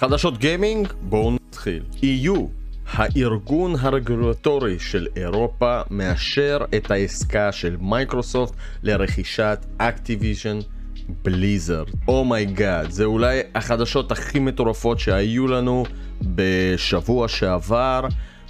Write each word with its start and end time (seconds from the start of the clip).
חדשות 0.00 0.38
גיימינג? 0.38 0.88
בואו 1.02 1.30
נתחיל. 1.30 1.82
EU, 2.02 2.38
הארגון 2.86 3.74
הרגולטורי 3.78 4.78
של 4.78 5.06
אירופה, 5.16 5.80
מאשר 5.90 6.58
את 6.76 6.90
העסקה 6.90 7.52
של 7.52 7.76
מייקרוסופט 7.80 8.54
לרכישת 8.82 9.66
אקטיביז'ן 9.78 10.58
בליזרד. 11.24 11.86
oh 12.08 12.28
my 12.28 12.49
God, 12.49 12.90
זה 12.90 13.04
אולי 13.04 13.40
החדשות 13.54 14.12
הכי 14.12 14.38
מטורפות 14.38 14.98
שהיו 14.98 15.46
לנו 15.46 15.84
בשבוע 16.22 17.28
שעבר. 17.28 18.00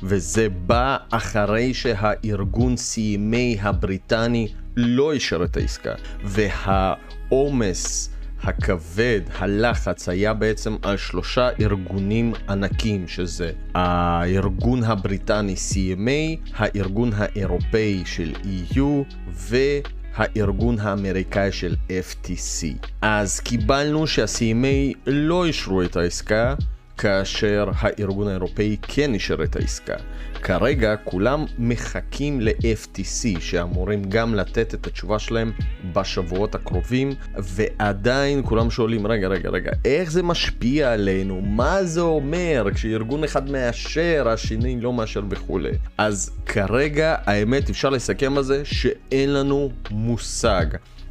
וזה 0.03 0.48
בא 0.48 0.96
אחרי 1.11 1.75
שהארגון 1.75 2.75
CMA 2.75 3.61
הבריטני 3.61 4.48
לא 4.77 5.12
אישר 5.12 5.45
את 5.45 5.57
העסקה, 5.57 5.95
והעומס 6.25 8.11
הכבד, 8.43 9.21
הלחץ, 9.39 10.09
היה 10.09 10.35
בעצם 10.35 10.77
על 10.83 10.97
שלושה 10.97 11.49
ארגונים 11.61 12.33
ענקים, 12.49 13.09
שזה 13.09 13.53
הארגון 13.75 14.85
הבריטני 14.85 15.55
CMA, 15.55 16.51
הארגון 16.57 17.11
האירופאי 17.17 18.03
של 18.07 18.33
EU 18.45 19.15
והארגון 19.33 20.79
האמריקאי 20.81 21.53
של 21.53 21.77
FTC. 21.89 22.87
אז 23.03 23.41
קיבלנו 23.41 24.07
שה-CMA 24.07 24.97
לא 25.07 25.45
אישרו 25.45 25.83
את 25.83 25.97
העסקה, 25.97 26.55
כאשר 26.98 27.70
הארגון 27.77 28.29
האירופאי 28.29 28.77
כן 28.83 29.15
אישר 29.15 29.45
את 29.45 29.57
העסקה. 29.57 29.97
כרגע 30.43 30.97
כולם 31.05 31.45
מחכים 31.59 32.41
ל-FTC 32.41 33.41
שאמורים 33.41 34.03
גם 34.09 34.35
לתת 34.35 34.75
את 34.75 34.87
התשובה 34.87 35.19
שלהם 35.19 35.53
בשבועות 35.93 36.55
הקרובים 36.55 37.12
ועדיין 37.35 38.43
כולם 38.45 38.71
שואלים 38.71 39.07
רגע 39.07 39.29
רגע 39.29 39.51
רגע 39.51 39.71
איך 39.84 40.11
זה 40.11 40.23
משפיע 40.23 40.93
עלינו? 40.93 41.41
מה 41.41 41.84
זה 41.84 42.01
אומר 42.01 42.67
כשארגון 42.75 43.25
אחד 43.25 43.51
מאשר 43.51 44.29
השני 44.29 44.81
לא 44.81 44.93
מאשר 44.93 45.23
וכולי? 45.31 45.73
אז 45.98 46.31
כרגע 46.47 47.17
האמת 47.27 47.70
אפשר 47.70 47.91
לסכם 47.91 48.36
על 48.36 48.42
זה 48.42 48.64
שאין 48.64 49.33
לנו 49.33 49.70
מושג 49.91 50.67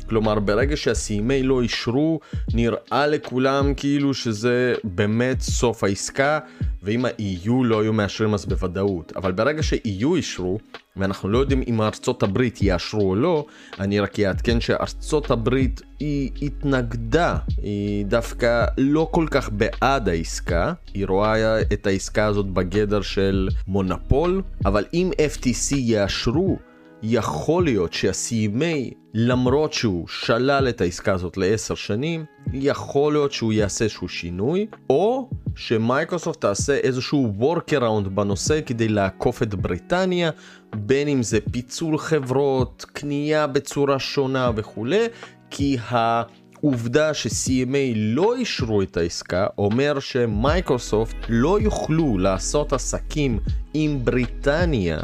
כלומר, 0.10 0.40
ברגע 0.40 0.78
שה-CMA 0.78 1.44
לא 1.44 1.62
אישרו, 1.62 2.20
נראה 2.54 3.08
לכולם 3.08 3.74
כאילו 3.74 4.14
שזה 4.14 4.74
באמת 4.84 5.42
סוף 5.42 5.84
העסקה, 5.84 6.40
ואם 6.84 7.06
ה-EU 7.06 7.52
לא 7.64 7.82
היו 7.82 7.94
מאשרים 7.94 8.34
אז 8.34 8.46
בוודאות. 8.46 9.14
אבל 9.16 9.32
ברגע 9.32 9.64
ש-EU 9.64 10.16
אישרו, 10.16 10.60
ואנחנו 10.98 11.30
לא 11.30 11.38
יודעים 11.38 11.64
אם 11.68 11.82
ארצות 11.82 12.24
הברית 12.24 12.62
יאשרו 12.62 13.10
או 13.10 13.16
לא, 13.16 13.46
אני 13.80 14.00
רק 14.00 14.20
אעדכן 14.20 14.62
שארצות 14.62 15.32
הברית 15.32 15.82
היא 16.00 16.32
התנגדה, 16.42 17.38
היא 17.62 18.06
דווקא 18.06 18.66
לא 18.78 19.08
כל 19.12 19.26
כך 19.32 19.50
בעד 19.50 20.10
העסקה, 20.10 20.74
היא 20.94 21.06
רואה 21.08 21.62
את 21.62 21.88
העסקה 21.88 22.26
הזאת 22.26 22.46
בגדר 22.46 23.02
של 23.02 23.50
מונופול, 23.68 24.42
אבל 24.66 24.86
אם 24.94 25.12
FTC 25.36 25.76
יאשרו 25.76 26.58
יכול 27.04 27.64
להיות 27.64 27.94
שה-CMA, 27.94 28.94
למרות 29.14 29.74
שהוא 29.74 30.08
שלל 30.08 30.70
את 30.70 30.82
העסקה 30.82 31.14
הזאת 31.14 31.38
לעשר 31.38 31.76
שנים, 31.76 32.26
יכול 32.54 33.14
להיות 33.14 33.32
שהוא 33.32 33.54
יעשה 33.54 33.86
איזשהו 33.86 34.08
שינוי, 34.10 34.68
או 34.90 35.30
שמייקרוסופט 35.56 36.42
תעשה 36.42 36.74
איזשהו 36.78 37.34
workaround 37.40 38.10
בנושא 38.10 38.60
כדי 38.66 38.88
לעקוף 38.88 39.44
את 39.44 39.56
בריטניה, 39.56 40.32
בין 40.76 41.08
אם 41.08 41.24
זה 41.24 41.40
פיצול 41.52 41.98
חברות, 41.98 42.86
קנייה 42.94 43.48
בצורה 43.48 44.00
שונה 44.00 44.52
וכולי, 44.56 45.06
כי 45.50 45.78
ה... 45.78 46.22
עובדה 46.62 47.14
ש-CMA 47.14 47.94
לא 47.96 48.36
אישרו 48.36 48.82
את 48.82 48.98
העסקה 48.98 49.48
אומר 49.58 50.00
שמייקרוסופט 50.00 51.16
לא 51.30 51.60
יוכלו 51.60 52.18
לעשות 52.18 52.74
עסקים 52.74 53.40
עם 53.74 54.06
בריטניה 54.06 54.98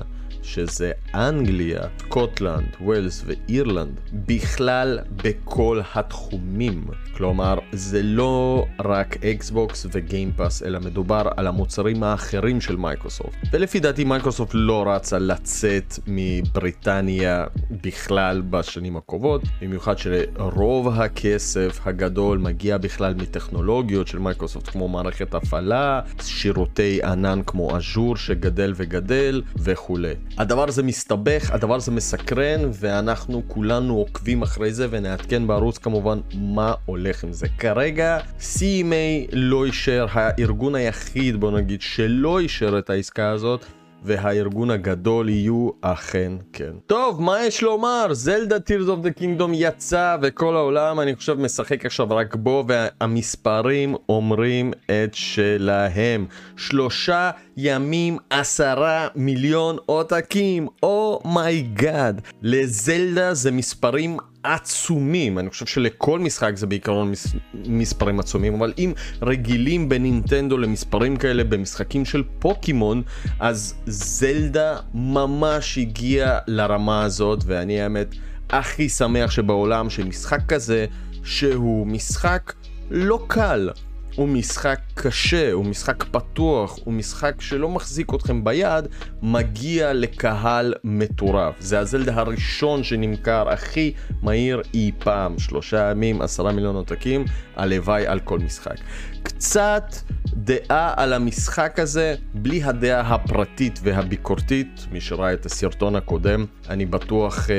שזה 0.46 0.92
אנגליה, 1.14 1.82
סקוטלנד, 2.00 2.68
ווילס 2.82 3.24
ואירלנד, 3.26 4.00
בכלל 4.14 5.00
בכל 5.24 5.82
התחומים. 5.96 6.86
כלומר, 7.18 7.56
זה 7.72 8.04
לא 8.04 8.66
רק 8.86 9.24
אקסבוקס 9.24 9.86
וגיימפאס, 9.92 10.64
אלא 10.64 10.80
מדובר 10.80 11.28
על 11.38 11.48
המוצרים 11.48 12.04
האחרים 12.04 12.62
של 12.62 12.76
מייקרוסופט. 12.76 13.38
ולפי 13.52 13.80
דעתי 13.80 14.04
מייקרוסופט 14.04 14.52
לא 14.54 14.84
רצה 14.88 15.20
לצאת 15.20 16.00
מבריטניה 16.08 17.46
בכלל 17.84 18.42
בשנים 18.50 18.98
הקרובות, 18.98 19.42
במיוחד 19.62 19.96
שרוב 19.98 20.88
הכסף 20.88 21.80
הגדול 21.86 22.38
מגיע 22.38 22.78
בכלל 22.78 23.14
מטכנולוגיות 23.14 24.08
של 24.08 24.20
מייקרוסופט, 24.20 24.70
כמו 24.70 24.88
מערכת 24.88 25.36
הפעלה, 25.36 26.02
שירותי 26.22 27.04
ענן 27.04 27.42
כמו 27.46 27.78
אג'ור 27.78 28.18
שגדל 28.18 28.74
וגדל 28.76 29.42
וכולי. 29.58 30.14
הדבר 30.38 30.68
הזה 30.68 30.84
מסתבך, 30.84 31.52
הדבר 31.52 31.76
הזה 31.76 31.92
מסקרן, 31.92 32.60
ואנחנו 32.74 33.42
כולנו 33.48 33.98
עוקבים 33.98 34.42
אחרי 34.42 34.74
זה 34.74 34.88
ונעדכן 34.90 35.48
בערוץ 35.48 35.78
כמובן 35.78 36.20
מה 36.34 36.74
הולך 36.86 37.24
עם 37.24 37.34
זה. 37.34 37.48
כרגע 37.58 38.20
CMA 38.40 39.30
לא 39.32 39.66
אישר, 39.66 40.06
הארגון 40.12 40.76
היחיד 40.76 41.40
בוא 41.40 41.52
נגיד 41.52 41.82
שלא 41.82 42.40
אישר 42.40 42.80
את 42.80 42.90
העסקה 42.90 43.30
הזאת 43.30 43.66
והארגון 44.06 44.72
הגדול 44.72 45.30
יהיו 45.30 45.70
אכן 45.82 46.32
כן. 46.54 46.72
טוב, 46.88 47.22
מה 47.22 47.46
יש 47.46 47.64
לומר? 47.64 48.08
זלדה 48.12 48.60
Tears 48.60 48.88
of 48.88 49.00
the 49.00 49.12
Kingdom 49.12 49.52
יצא 49.54 50.18
וכל 50.22 50.56
העולם 50.56 51.00
אני 51.00 51.16
חושב 51.16 51.40
משחק 51.40 51.86
עכשיו 51.86 52.08
רק 52.10 52.36
בו 52.36 52.64
והמספרים 52.68 53.96
אומרים 54.10 54.74
את 54.86 55.14
שלהם. 55.14 56.26
שלושה 56.58 57.32
ימים 57.58 58.18
עשרה 58.30 59.08
מיליון 59.16 59.78
עותקים, 59.86 60.68
oh 60.84 61.18
my 61.18 61.53
God. 61.53 62.22
Oh 62.26 62.34
לזלדה 62.42 63.34
זה 63.34 63.52
מספרים 63.52 64.18
עצומים, 64.46 65.40
אני 65.40 65.50
חושב 65.50 65.66
שלכל 65.66 66.20
משחק 66.20 66.52
זה 66.56 66.68
בעיקרון 66.68 67.12
מס, 67.12 67.36
מספרים 67.54 68.20
עצומים, 68.20 68.54
אבל 68.54 68.74
אם 68.78 68.94
רגילים 69.22 69.90
בנינטנדו 69.90 70.58
למספרים 70.58 71.18
כאלה 71.18 71.44
במשחקים 71.44 72.06
של 72.06 72.24
פוקימון, 72.40 73.02
אז 73.40 73.76
זלדה 73.86 74.78
ממש 74.94 75.78
הגיע 75.78 76.40
לרמה 76.48 77.04
הזאת, 77.04 77.44
ואני 77.46 77.82
האמת 77.82 78.16
הכי 78.50 78.90
שמח 78.90 79.32
שבעולם 79.32 79.90
שמשחק 79.90 80.40
כזה, 80.48 80.86
שהוא 81.24 81.88
משחק 81.88 82.54
לא 82.92 83.24
קל, 83.28 83.70
הוא 84.16 84.28
משחק 84.28 84.80
קשה, 84.94 85.52
הוא 85.52 85.66
משחק 85.66 86.04
פתוח, 86.04 86.80
הוא 86.84 86.94
משחק 86.94 87.42
שלא 87.42 87.70
מחזיק 87.70 88.14
אתכם 88.14 88.44
ביד, 88.44 88.88
מגיע 89.22 89.94
לקהל 89.94 90.74
מטורף. 90.84 91.56
זה 91.60 91.80
הזלדה 91.80 92.16
הראשון 92.16 92.84
שנמכר 92.84 93.50
הכי 93.50 93.94
מהיר 94.22 94.62
אי 94.74 94.92
פעם, 95.00 95.40
שלושה 95.40 95.92
ימים, 95.92 96.22
עשרה 96.22 96.52
מיליון 96.52 96.76
עותקים, 96.76 97.26
הלוואי 97.56 98.08
על 98.08 98.20
כל 98.20 98.40
משחק. 98.40 98.76
קצת 99.24 99.96
דעה 100.34 100.94
על 100.98 101.14
המשחק 101.14 101.80
הזה, 101.80 102.16
בלי 102.34 102.64
הדעה 102.64 103.16
הפרטית 103.16 103.80
והביקורתית, 103.84 104.88
מי 104.92 105.02
שראה 105.02 105.34
את 105.34 105.46
הסרטון 105.46 105.96
הקודם, 105.96 106.46
אני 106.70 106.86
בטוח 106.86 107.48
uh, 107.48 107.50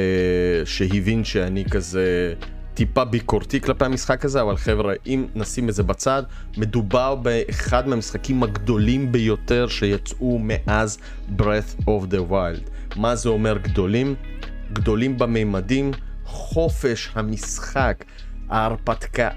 שהבין 0.67 1.25
שאני 1.25 1.65
כזה... 1.71 2.35
טיפה 2.77 3.05
ביקורתי 3.05 3.61
כלפי 3.61 3.85
המשחק 3.85 4.25
הזה, 4.25 4.43
אבל 4.43 4.57
חבר'ה, 4.57 4.95
אם 5.07 5.27
נשים 5.35 5.69
את 5.69 5.75
זה 5.75 5.83
בצד, 5.83 6.23
מדובר 6.57 7.15
באחד 7.15 7.89
מהמשחקים 7.89 8.43
הגדולים 8.43 9.13
ביותר 9.13 9.69
שיצאו 9.69 10.39
מאז 10.43 10.99
Breath 11.39 11.81
of 11.81 12.13
the 12.13 12.31
Wild. 12.31 12.97
מה 12.97 13.17
זה 13.17 13.29
אומר 13.29 13.59
גדולים? 13.59 14.15
גדולים 14.73 15.19
בממדים, 15.19 15.91
חופש 16.25 17.11
המשחק. 17.15 18.05
ההרפתקה 18.49 19.29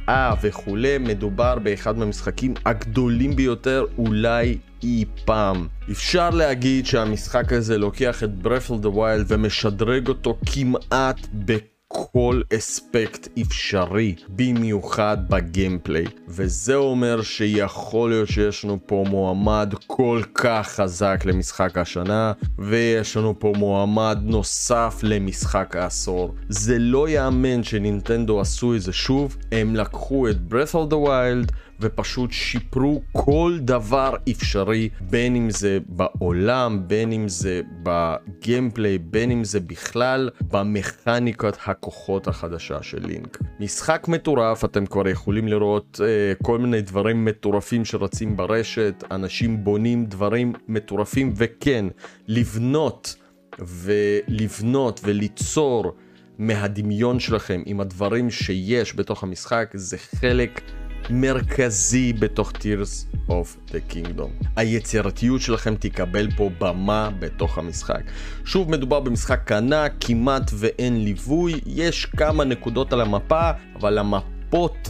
וכולי, 0.42 0.98
מדובר 0.98 1.60
באחד 1.60 1.98
מהמשחקים 1.98 2.54
הגדולים 2.66 3.36
ביותר 3.36 3.86
אולי 3.98 4.58
אי 4.84 5.06
פעם. 5.26 5.68
אפשר 5.92 6.30
להגיד 6.30 6.86
שהמשחק 6.86 7.54
הזה 7.54 7.78
לוקח 7.78 8.24
את 8.24 8.30
Breath 8.44 8.70
of 8.70 8.84
the 8.84 8.96
Wild 8.96 9.26
ומשדרג 9.28 10.08
אותו 10.08 10.38
כמעט 10.46 11.28
בכל... 11.34 11.79
כל 11.94 12.42
אספקט 12.58 13.28
אפשרי, 13.42 14.16
במיוחד 14.30 15.18
בגיימפליי. 15.30 16.06
וזה 16.28 16.76
אומר 16.76 17.22
שיכול 17.22 18.10
להיות 18.10 18.30
שיש 18.30 18.66
לנו 18.66 18.80
פה 18.86 19.04
מועמד 19.10 19.74
כל 19.88 20.22
כך 20.34 20.68
חזק 20.68 21.22
למשחק 21.26 21.78
השנה, 21.78 22.34
ויש 22.60 23.18
לנו 23.18 23.40
פה 23.40 23.54
מועמד 23.58 24.18
נוסף 24.22 25.00
למשחק 25.04 25.76
העשור. 25.76 26.36
זה 26.50 26.80
לא 26.80 27.10
יאמן 27.10 27.64
שנינטנדו 27.64 28.42
עשו 28.42 28.76
את 28.76 28.82
זה 28.82 28.94
שוב, 28.94 29.38
הם 29.52 29.76
לקחו 29.76 30.30
את 30.30 30.38
Breath 30.50 30.74
of 30.74 30.92
the 30.92 31.08
Wild 31.08 31.52
ופשוט 31.82 32.32
שיפרו 32.32 33.02
כל 33.12 33.58
דבר 33.62 34.16
אפשרי, 34.32 34.90
בין 35.02 35.36
אם 35.36 35.50
זה 35.50 35.78
בעולם, 35.88 36.88
בין 36.88 37.12
אם 37.12 37.28
זה 37.28 37.62
בגיימפליי, 37.84 38.98
בין 38.98 39.32
אם 39.32 39.44
זה 39.44 39.60
בכלל 39.60 40.30
במכניקת 40.52 41.58
הכוחות 41.66 42.28
החדשה 42.28 42.84
של 42.84 43.06
לינק. 43.06 43.38
משחק 43.60 44.08
מטורף, 44.08 44.66
אתם 44.66 44.86
כבר 44.86 45.08
יכולים 45.08 45.48
לראות 45.48 46.02
אה, 46.04 46.34
כל 46.44 46.58
מיני 46.58 46.82
דברים 46.82 47.26
מטורפים 47.26 47.86
שרצים 47.86 48.38
ברשת, 48.38 49.04
אנשים 49.12 49.64
בונים 49.64 50.06
דברים 50.06 50.54
מטורפים, 50.68 51.34
וכן, 51.36 51.86
לבנות 52.28 53.16
ולבנות 53.60 55.02
וליצור 55.04 55.94
מהדמיון 56.38 57.20
שלכם 57.20 57.62
עם 57.66 57.80
הדברים 57.80 58.30
שיש 58.30 58.96
בתוך 58.96 59.24
המשחק 59.24 59.72
זה 59.74 59.98
חלק 59.98 60.62
מרכזי 61.10 62.14
בתוך 62.14 62.52
Tears 62.52 63.30
of 63.30 63.72
the 63.72 63.94
Kingdom. 63.94 64.46
היצירתיות 64.56 65.42
שלכם 65.42 65.76
תקבל 65.76 66.32
פה 66.38 66.50
במה 66.60 67.10
בתוך 67.20 67.58
המשחק. 67.58 68.02
שוב 68.46 68.72
מדובר 68.72 69.00
במשחק 69.00 69.52
ענק, 69.52 69.94
כמעט 70.00 70.52
ואין 70.54 71.04
ליווי, 71.04 71.60
יש 71.66 72.06
כמה 72.06 72.44
נקודות 72.44 72.94
על 72.94 73.02
המפה, 73.02 73.52
אבל 73.76 73.98
המפות 73.98 74.90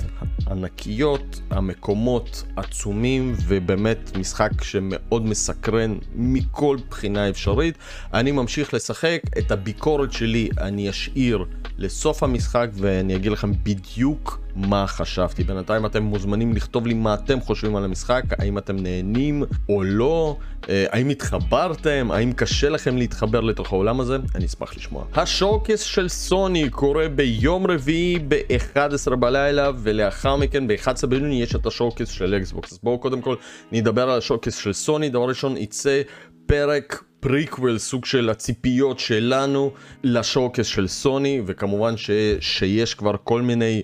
ענקיות, 0.49 1.41
המקומות 1.49 2.43
עצומים, 2.55 3.35
ובאמת 3.47 4.17
משחק 4.17 4.63
שמאוד 4.63 5.25
מסקרן 5.25 5.97
מכל 6.15 6.77
בחינה 6.89 7.29
אפשרית. 7.29 7.77
אני 8.13 8.31
ממשיך 8.31 8.73
לשחק, 8.73 9.21
את 9.37 9.51
הביקורת 9.51 10.11
שלי 10.11 10.49
אני 10.61 10.89
אשאיר 10.89 11.45
לסוף 11.77 12.23
המשחק, 12.23 12.69
ואני 12.73 13.15
אגיד 13.15 13.31
לכם 13.31 13.51
בדיוק 13.63 14.39
מה 14.55 14.87
חשבתי. 14.87 15.43
בינתיים 15.43 15.85
אתם 15.85 16.03
מוזמנים 16.03 16.53
לכתוב 16.53 16.87
לי 16.87 16.93
מה 16.93 17.13
אתם 17.13 17.41
חושבים 17.41 17.75
על 17.75 17.83
המשחק, 17.83 18.23
האם 18.39 18.57
אתם 18.57 18.77
נהנים 18.79 19.43
או 19.69 19.83
לא, 19.83 20.37
אה, 20.69 20.85
האם 20.89 21.09
התחברתם, 21.09 22.09
האם 22.11 22.33
קשה 22.33 22.69
לכם 22.69 22.97
להתחבר 22.97 23.41
לתוך 23.41 23.73
העולם 23.73 23.99
הזה, 23.99 24.17
אני 24.35 24.45
אשמח 24.45 24.77
לשמוע. 24.77 25.05
השורקס 25.15 25.81
של 25.81 26.09
סוני 26.09 26.69
קורה 26.69 27.09
ביום 27.09 27.67
רביעי 27.67 28.19
ב-11 28.27 29.15
בלילה, 29.15 29.71
ולאחר 29.77 30.35
מכן 30.35 30.67
ב-11 30.67 31.07
ביוני 31.07 31.41
יש 31.41 31.55
את 31.55 31.65
השורקס 31.65 32.09
של 32.09 32.35
אקסבוקס. 32.35 32.71
אז 32.71 32.79
בואו 32.83 32.99
קודם 32.99 33.21
כל 33.21 33.35
נדבר 33.71 34.09
על 34.09 34.17
ה 34.17 34.21
showcase 34.21 34.55
של 34.55 34.73
סוני, 34.73 35.09
דבר 35.09 35.29
ראשון 35.29 35.57
יצא 35.57 36.01
פרק 36.45 37.03
פריקוול, 37.19 37.77
סוג 37.77 38.05
של 38.05 38.29
הציפיות 38.29 38.99
שלנו 38.99 39.71
ל 40.03 40.10
showcase 40.10 40.65
של 40.65 40.87
סוני, 40.87 41.41
וכמובן 41.45 41.97
ש, 41.97 42.09
שיש 42.39 42.93
כבר 42.93 43.15
כל 43.23 43.41
מיני 43.41 43.81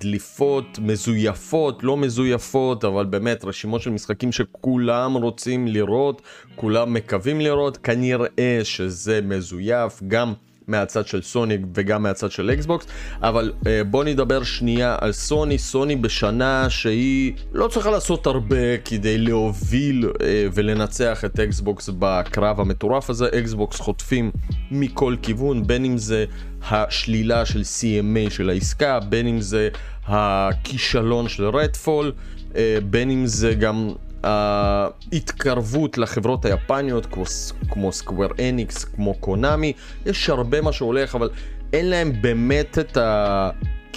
דליפות 0.00 0.78
מזויפות, 0.78 1.84
לא 1.84 1.96
מזויפות, 1.96 2.84
אבל 2.84 3.04
באמת 3.04 3.44
רשימות 3.44 3.82
של 3.82 3.90
משחקים 3.90 4.32
שכולם 4.32 5.14
רוצים 5.14 5.66
לראות, 5.66 6.22
כולם 6.56 6.94
מקווים 6.94 7.40
לראות, 7.40 7.76
כנראה 7.76 8.60
שזה 8.62 9.20
מזויף, 9.22 10.02
גם 10.08 10.32
מהצד 10.68 11.06
של 11.06 11.22
סוני 11.22 11.58
וגם 11.74 12.02
מהצד 12.02 12.30
של 12.30 12.50
אקסבוקס, 12.50 12.86
אבל 13.22 13.52
אה, 13.66 13.84
בוא 13.84 14.04
נדבר 14.04 14.42
שנייה 14.42 14.96
על 15.00 15.12
סוני, 15.12 15.58
סוני 15.58 15.96
בשנה 15.96 16.70
שהיא 16.70 17.32
לא 17.52 17.68
צריכה 17.68 17.90
לעשות 17.90 18.26
הרבה 18.26 18.78
כדי 18.84 19.18
להוביל 19.18 20.10
אה, 20.22 20.46
ולנצח 20.54 21.24
את 21.24 21.40
אקסבוקס 21.40 21.90
בקרב 21.98 22.60
המטורף 22.60 23.10
הזה, 23.10 23.28
אקסבוקס 23.38 23.80
חוטפים 23.80 24.30
מכל 24.70 25.16
כיוון, 25.22 25.66
בין 25.66 25.84
אם 25.84 25.98
זה 25.98 26.24
השלילה 26.70 27.46
של 27.46 27.60
CMA 27.60 28.30
של 28.30 28.50
העסקה, 28.50 29.00
בין 29.00 29.26
אם 29.26 29.40
זה 29.40 29.68
הכישלון 30.06 31.28
של 31.28 31.44
רדפול, 31.44 32.12
אה, 32.56 32.78
בין 32.90 33.10
אם 33.10 33.26
זה 33.26 33.54
גם 33.54 33.88
ההתקרבות 34.22 35.98
לחברות 35.98 36.44
היפניות 36.44 37.06
כמו, 37.06 37.24
כמו 37.70 37.92
סקוואר 37.92 38.28
אניקס, 38.48 38.84
כמו 38.84 39.14
קונאמי, 39.14 39.72
יש 40.06 40.30
הרבה 40.30 40.60
מה 40.60 40.72
שהולך, 40.72 41.14
אבל 41.14 41.30
אין 41.72 41.90
להם 41.90 42.12
באמת 42.22 42.78
את 42.78 42.96
ה... 42.96 43.50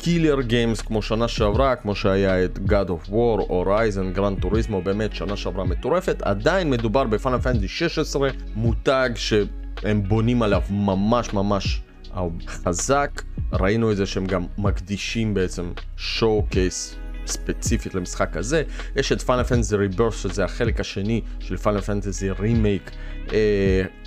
killer 0.04 0.42
games 0.42 0.82
כמו 0.82 1.02
שנה 1.02 1.28
שעברה, 1.28 1.76
כמו 1.76 1.96
שהיה 1.96 2.46
את 2.46 2.58
God 2.58 2.88
of 2.88 3.10
War, 3.10 3.50
Horizon, 3.50 4.18
Gran 4.18 4.46
Turismo, 4.46 4.76
באמת 4.84 5.16
שנה 5.16 5.38
שעברה 5.38 5.66
מטורפת, 5.66 6.22
עדיין 6.22 6.70
מדובר 6.70 7.04
ב 7.04 7.10
Final 7.10 7.40
Fantasy 7.40 7.68
16, 7.68 8.30
מותג 8.56 9.10
שהם 9.16 10.04
בונים 10.04 10.42
עליו 10.42 10.62
ממש 10.70 11.34
ממש 11.34 11.82
חזק, 12.48 13.22
ראינו 13.54 13.92
את 13.92 13.98
זה 13.98 14.06
שהם 14.06 14.26
גם 14.26 14.46
מקדישים 14.58 15.34
בעצם 15.34 15.72
showcase 15.98 16.96
ספציפית 17.26 17.96
למשחק 17.96 18.38
הזה. 18.38 18.64
יש 18.96 19.12
את 19.12 19.22
Final 19.22 19.44
Fantasy 19.44 19.76
Rebirth 19.76 20.24
שזה 20.24 20.46
החלק 20.46 20.80
השני 20.80 21.22
של 21.40 21.58
Final 21.58 21.82
Fantasy 21.82 22.30
Remake, 22.32 22.92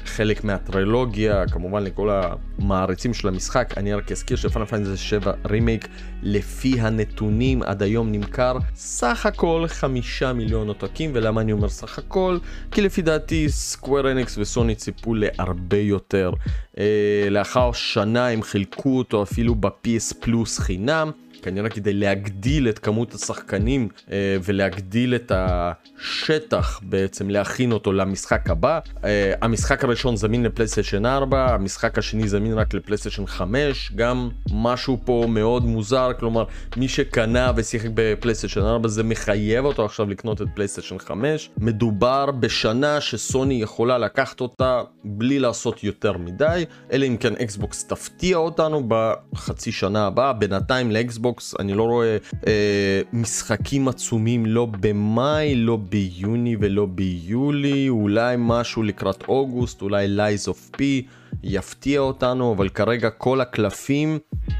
חלק 0.05 0.45
מהטרילוגיה, 0.45 1.45
כמובן 1.49 1.83
לכל 1.83 2.11
המעריצים 2.11 3.15
של 3.15 3.29
המשחק. 3.29 3.75
אני 3.77 3.95
רק 3.95 4.13
אזכיר 4.13 4.37
ש 4.37 4.45
Final 4.45 4.65
Fantasy 4.65 4.97
7 4.97 5.33
רימייק 5.47 5.89
לפי 6.23 6.81
הנתונים 6.81 7.63
עד 7.63 7.83
היום 7.83 8.13
נמכר 8.13 8.57
סך 8.75 9.27
הכל 9.27 9.65
חמישה 9.69 10.33
מיליון 10.33 10.69
עותקים 10.69 11.11
ולמה 11.15 11.41
אני 11.41 11.53
אומר 11.53 11.69
סך 11.69 11.99
הכל? 11.99 12.39
כי 12.71 12.83
לפי 12.83 13.03
דעתי 13.03 13.49
סקוויר 13.49 14.13
אניקס 14.13 14.39
וסוני 14.39 14.75
ציפו 14.75 15.15
להרבה 15.15 15.79
יותר. 15.79 16.33
אה, 16.79 17.29
לאחר 17.31 17.73
שנה 17.73 18.29
הם 18.29 18.43
חילקו 18.43 18.99
אותו 18.99 19.23
אפילו 19.23 19.55
ב-PS 19.55 20.15
פלוס 20.21 20.59
חינם. 20.59 21.11
כנראה 21.44 21.69
כדי 21.69 21.93
להגדיל 21.93 22.69
את 22.69 22.79
כמות 22.79 23.14
השחקנים 23.14 23.88
אה, 24.11 24.37
ולהגדיל 24.44 25.14
את 25.14 25.32
השטח 25.35 26.81
בעצם, 26.82 27.31
להכין 27.31 27.73
אותו 27.73 27.93
למשחק 27.93 28.50
הבא. 28.50 28.79
אה, 29.05 29.32
המשחק 29.43 29.85
הראשון 29.85 30.17
זמין 30.17 30.43
לפלייסטיישן 30.43 31.06
4, 31.06 31.55
המשחק 31.55 31.99
השני 31.99 32.29
זמין 32.29 32.55
רק 32.55 32.75
לפלייסטיישן 32.75 33.26
5, 33.26 33.93
גם 33.96 34.29
משהו 34.52 34.99
פה 35.05 35.26
מאוד 35.29 35.64
מוזר, 35.64 36.11
כלומר 36.19 36.44
מי 36.76 36.88
שקנה 36.88 37.52
ושיחק 37.56 37.88
בפלייסטיישן 37.94 38.61
4 38.61 38.88
זה 38.88 39.02
מחייב 39.02 39.64
אותו 39.64 39.85
עכשיו 39.85 40.11
לקנות 40.11 40.43
את 40.43 40.46
פלייסטיישן 40.55 40.99
5. 40.99 41.50
מדובר 41.58 42.31
בשנה 42.31 43.00
שסוני 43.00 43.55
יכולה 43.55 43.99
לקחת 43.99 44.41
אותה 44.41 44.82
בלי 45.05 45.38
לעשות 45.38 45.85
יותר 45.85 46.19
מדי, 46.19 46.64
אלא 46.93 47.06
אם 47.06 47.17
כן 47.17 47.32
אקסבוקס 47.32 47.85
תפתיע 47.85 48.37
אותנו 48.37 48.82
בחצי 48.88 49.73
שנה 49.73 50.06
הבאה, 50.06 50.32
בינתיים 50.32 50.91
לאקסבוקס 50.91 51.34
אקסבוקס, 51.35 51.55
אני 51.61 51.75
לא 51.75 51.83
רואה 51.83 52.17
אה, 52.47 53.01
משחקים 53.13 53.89
עצומים 53.89 54.47
לא 54.47 54.67
במאי, 54.81 55.55
לא 55.55 55.79
ביוני 55.89 56.57
ולא 56.61 56.87
ביולי, 56.87 57.89
אולי 57.89 58.35
משהו 58.39 58.83
לקראת 58.83 59.25
אוגוסט, 59.29 59.83
אולי 59.83 60.09
Lies 60.09 60.49
of 60.49 60.71
P. 60.77 61.06
יפתיע 61.43 62.01
אותנו, 62.01 62.53
אבל 62.53 62.69
כרגע 62.69 63.11
כל 63.11 63.41
הקלפים, 63.41 64.19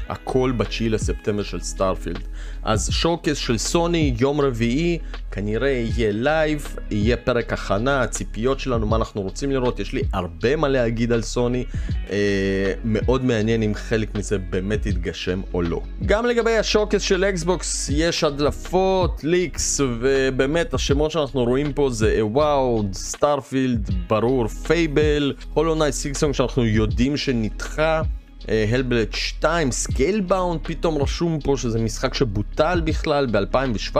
הכל 0.09 0.53
בתשיעי 0.57 0.89
לספטמבר 0.89 1.43
של 1.43 1.61
סטארפילד. 1.61 2.19
אז 2.63 2.89
showcase 2.91 3.37
של 3.37 3.57
סוני, 3.57 4.13
יום 4.19 4.41
רביעי, 4.41 4.99
כנראה 5.31 5.69
יהיה 5.69 6.11
live, 6.11 6.75
יהיה 6.91 7.17
פרק 7.17 7.53
הכנה, 7.53 8.01
הציפיות 8.01 8.59
שלנו, 8.59 8.87
מה 8.87 8.95
אנחנו 8.95 9.21
רוצים 9.21 9.51
לראות, 9.51 9.79
יש 9.79 9.93
לי 9.93 10.01
הרבה 10.13 10.55
מה 10.55 10.67
להגיד 10.67 11.11
על 11.11 11.21
סוני, 11.21 11.65
אה, 12.09 12.73
מאוד 12.85 13.25
מעניין 13.25 13.63
אם 13.63 13.73
חלק 13.75 14.15
מזה 14.15 14.37
באמת 14.37 14.85
יתגשם 14.85 15.41
או 15.53 15.61
לא. 15.61 15.81
גם 16.05 16.25
לגבי 16.25 16.57
ה 16.57 16.62
showcase 16.62 17.01
של 17.01 17.23
אקסבוקס, 17.23 17.89
יש 17.93 18.23
הדלפות, 18.23 19.23
leaks, 19.23 19.81
ובאמת 19.99 20.73
השמות 20.73 21.11
שאנחנו 21.11 21.43
רואים 21.43 21.73
פה 21.73 21.89
זה 21.89 22.17
וואו, 22.21 22.83
סטארפילד, 22.93 23.89
ברור, 24.09 24.47
Fable, 24.47 25.33
Hollow 25.53 25.75
Knight 25.75 25.93
Silksong 25.93 26.33
שאנחנו 26.33 26.64
יודעים 26.65 27.17
שנדחה. 27.17 28.01
Hellblade 28.47 29.13
2, 29.13 29.71
Scalebound 29.71 30.59
פתאום 30.63 30.97
רשום 30.97 31.39
פה 31.43 31.57
שזה 31.57 31.79
משחק 31.79 32.13
שבוטל 32.13 32.81
בכלל 32.83 33.27
ב-2017, 33.31 33.97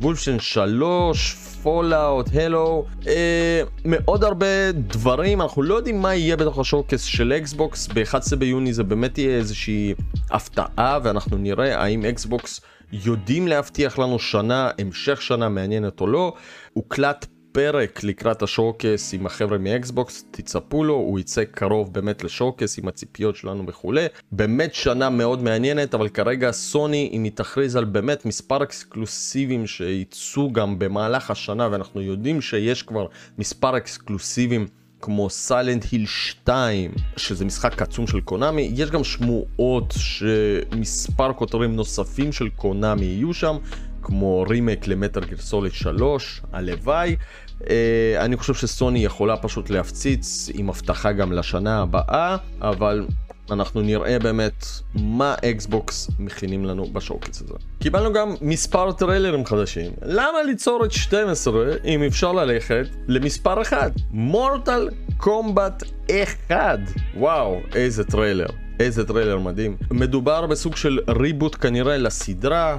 Wolfenstein 0.00 0.38
3, 0.38 1.34
Fallout, 1.62 2.26
Halo, 2.34 2.86
אה, 3.06 3.62
מאוד 3.84 4.24
הרבה 4.24 4.72
דברים, 4.72 5.42
אנחנו 5.42 5.62
לא 5.62 5.74
יודעים 5.74 6.00
מה 6.00 6.14
יהיה 6.14 6.36
בתוך 6.36 6.58
ה 6.58 6.63
showcase 6.63 7.02
של 7.02 7.32
אקסבוקס, 7.32 7.86
ב-11 7.86 8.36
ביוני 8.36 8.72
זה 8.72 8.82
באמת 8.82 9.18
יהיה 9.18 9.36
איזושהי 9.36 9.94
הפתעה 10.30 10.98
ואנחנו 11.02 11.38
נראה 11.38 11.82
האם 11.82 12.04
אקסבוקס 12.04 12.60
יודעים 12.92 13.48
להבטיח 13.48 13.98
לנו 13.98 14.18
שנה, 14.18 14.70
המשך 14.78 15.22
שנה 15.22 15.48
מעניינת 15.48 16.00
או 16.00 16.06
לא, 16.06 16.34
הוקלט 16.72 17.26
פרק 17.52 18.04
לקראת 18.04 18.42
ה 18.42 18.50
showcase 18.50 19.14
עם 19.14 19.26
החבר'ה 19.26 19.58
מאקסבוקס, 19.58 20.24
תצפו 20.30 20.84
לו, 20.84 20.94
הוא 20.94 21.18
יצא 21.18 21.44
קרוב 21.44 21.92
באמת 21.92 22.24
ל 22.24 22.30
showcase 22.30 22.78
עם 22.78 22.88
הציפיות 22.88 23.36
שלנו 23.36 23.66
וכולי. 23.66 24.06
באמת 24.32 24.74
שנה 24.74 25.10
מאוד 25.10 25.42
מעניינת, 25.42 25.94
אבל 25.94 26.08
כרגע 26.08 26.52
סוני, 26.52 27.10
אם 27.12 27.24
היא 27.24 27.32
תכריז 27.34 27.76
על 27.76 27.84
באמת 27.84 28.26
מספר 28.26 28.62
אקסקלוסיבים 28.62 29.66
שייצאו 29.66 30.52
גם 30.52 30.78
במהלך 30.78 31.30
השנה, 31.30 31.68
ואנחנו 31.72 32.02
יודעים 32.02 32.40
שיש 32.40 32.82
כבר 32.82 33.06
מספר 33.38 33.76
אקסקלוסיבים 33.76 34.66
כמו 35.00 35.30
Silent 35.30 35.84
Hill 35.92 36.06
2, 36.06 36.92
שזה 37.16 37.44
משחק 37.44 37.82
עצום 37.82 38.06
של 38.06 38.20
קונאמי, 38.20 38.70
יש 38.74 38.90
גם 38.90 39.04
שמועות 39.04 39.94
שמספר 39.96 41.32
כותרים 41.32 41.76
נוספים 41.76 42.32
של 42.32 42.48
קונאמי 42.48 43.04
יהיו 43.04 43.34
שם, 43.34 43.56
כמו 44.02 44.44
רימייק 44.48 44.86
ל 44.86 44.92
Metal 44.92 45.20
Gear 45.20 45.38
Solid 45.38 45.72
3, 45.72 46.40
הלוואי. 46.52 47.16
Uh, 47.60 47.64
אני 48.18 48.36
חושב 48.36 48.54
שסוני 48.54 49.04
יכולה 49.04 49.36
פשוט 49.36 49.70
להפציץ 49.70 50.50
עם 50.54 50.68
הבטחה 50.68 51.12
גם 51.12 51.32
לשנה 51.32 51.82
הבאה, 51.82 52.36
אבל 52.60 53.06
אנחנו 53.50 53.80
נראה 53.82 54.18
באמת 54.18 54.66
מה 54.94 55.34
אקסבוקס 55.44 56.10
מכינים 56.18 56.64
לנו 56.64 56.84
ב 56.84 56.90
showcase 56.90 57.42
הזה. 57.42 57.54
קיבלנו 57.78 58.12
גם 58.12 58.34
מספר 58.40 58.92
טריילרים 58.92 59.46
חדשים. 59.46 59.92
למה 60.02 60.42
ליצור 60.46 60.84
את 60.84 60.92
12 60.92 61.64
אם 61.84 62.02
אפשר 62.02 62.32
ללכת 62.32 62.86
למספר 63.08 63.62
אחד? 63.62 63.90
Mortal 64.10 64.88
Kombat 65.16 65.82
1. 66.50 66.78
וואו, 67.16 67.60
איזה 67.74 68.04
טריילר. 68.04 68.46
איזה 68.80 69.06
טריילר 69.06 69.38
מדהים. 69.38 69.76
מדובר 69.90 70.46
בסוג 70.46 70.76
של 70.76 70.98
reboot 71.08 71.56
כנראה 71.60 71.96
לסדרה, 71.96 72.78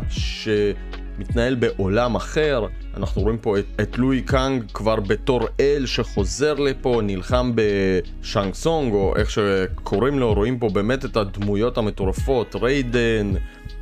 שמתנהל 1.18 1.56
בעולם 1.56 2.16
אחר. 2.16 2.66
אנחנו 2.98 3.22
רואים 3.22 3.38
פה 3.38 3.60
את, 3.60 3.66
את 3.82 3.98
ליו 3.98 4.22
קאנג 4.22 4.64
כבר 4.74 5.00
בתור 5.00 5.48
אל 5.60 5.84
שחוזר 5.86 6.54
לפה, 6.54 7.00
נלחם 7.04 7.52
בשאנג 7.56 8.54
צונג, 8.54 8.94
או 8.94 9.14
איך 9.16 9.30
שקוראים 9.32 10.20
לו, 10.20 10.34
רואים 10.34 10.60
פה 10.60 10.70
באמת 10.70 11.06
את 11.06 11.18
הדמויות 11.18 11.78
המטורפות, 11.78 12.56
ריידן, 12.62 13.34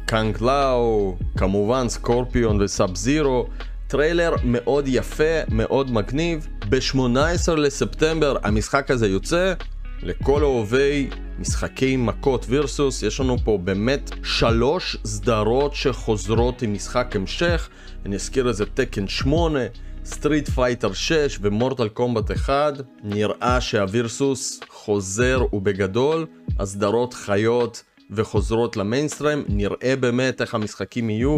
קונג 0.06 0.42
לאו, 0.42 1.16
כמובן 1.38 1.90
סקורפיון 1.90 2.62
וסאב 2.62 2.96
זירו. 2.96 3.48
טריילר 3.88 4.36
מאוד 4.44 4.86
יפה, 4.88 5.40
מאוד 5.52 5.92
מגניב. 5.92 6.48
ב-18 6.70 7.56
לספטמבר 7.58 8.38
המשחק 8.44 8.92
הזה 8.92 9.08
יוצא. 9.08 9.54
לכל 10.04 10.44
אוהבי 10.44 11.10
משחקי 11.40 11.98
מכות 11.98 12.46
versus, 12.50 13.04
יש 13.04 13.20
לנו 13.20 13.38
פה 13.44 13.60
באמת 13.64 14.12
שלוש 14.24 14.98
סדרות 15.06 15.76
שחוזרות 15.76 16.62
עם 16.62 16.74
משחק 16.74 17.16
המשך. 17.16 17.70
אני 18.06 18.16
אזכיר 18.16 18.48
איזה 18.48 18.66
Tekken 18.66 19.08
8, 19.08 19.60
Street 20.06 20.50
Fighter 20.50 20.94
6 20.94 21.40
ו 21.42 21.48
Mortal 21.48 21.88
Kombat 21.88 22.32
1. 22.32 22.74
נראה 23.04 23.62
שה 23.62 23.94
versus 23.94 24.60
חוזר 24.70 25.46
ובגדול, 25.54 26.26
הסדרות 26.60 27.14
חיות 27.14 27.84
וחוזרות 28.12 28.78
למיינסטרים, 28.78 29.44
נראה 29.48 29.96
באמת 30.00 30.42
איך 30.42 30.56
המשחקים 30.56 31.10
יהיו 31.10 31.38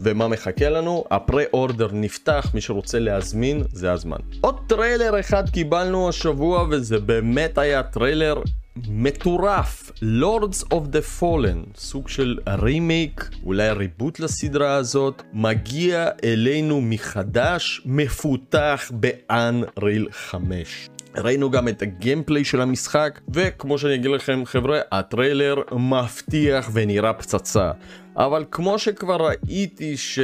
ומה 0.00 0.28
מחכה 0.28 0.68
לנו. 0.68 1.04
ה 1.10 1.42
pre-order 1.52 1.88
נפתח, 1.92 2.50
מי 2.54 2.60
שרוצה 2.60 2.98
להזמין, 2.98 3.62
זה 3.72 3.92
הזמן. 3.92 4.18
עוד 4.40 4.56
טריילר 4.66 5.20
אחד 5.20 5.48
קיבלנו 5.48 6.08
השבוע 6.08 6.66
וזה 6.70 6.98
באמת 6.98 7.58
היה 7.58 7.82
טריילר 7.82 8.42
מטורף, 8.88 9.90
Lords 9.96 10.64
of 10.74 10.92
the 10.92 11.20
Fallen, 11.20 11.78
סוג 11.78 12.08
של 12.08 12.38
רימייק, 12.48 13.30
אולי 13.44 13.70
reboot 13.70 14.20
לסדרה 14.20 14.74
הזאת, 14.74 15.22
מגיע 15.32 16.08
אלינו 16.24 16.80
מחדש, 16.80 17.82
מפותח 17.84 18.92
ב-Unreal 19.00 20.12
5. 20.12 20.88
ראינו 21.16 21.50
גם 21.50 21.68
את 21.68 21.82
הגיימפליי 21.82 22.44
של 22.44 22.60
המשחק, 22.60 23.20
וכמו 23.34 23.78
שאני 23.78 23.94
אגיד 23.94 24.10
לכם 24.10 24.42
חבר'ה, 24.44 24.80
הטריילר 24.92 25.62
מבטיח 25.72 26.70
ונראה 26.72 27.12
פצצה. 27.12 27.70
אבל 28.16 28.44
כמו 28.50 28.78
שכבר 28.78 29.16
ראיתי 29.26 29.96
ש... 29.96 30.18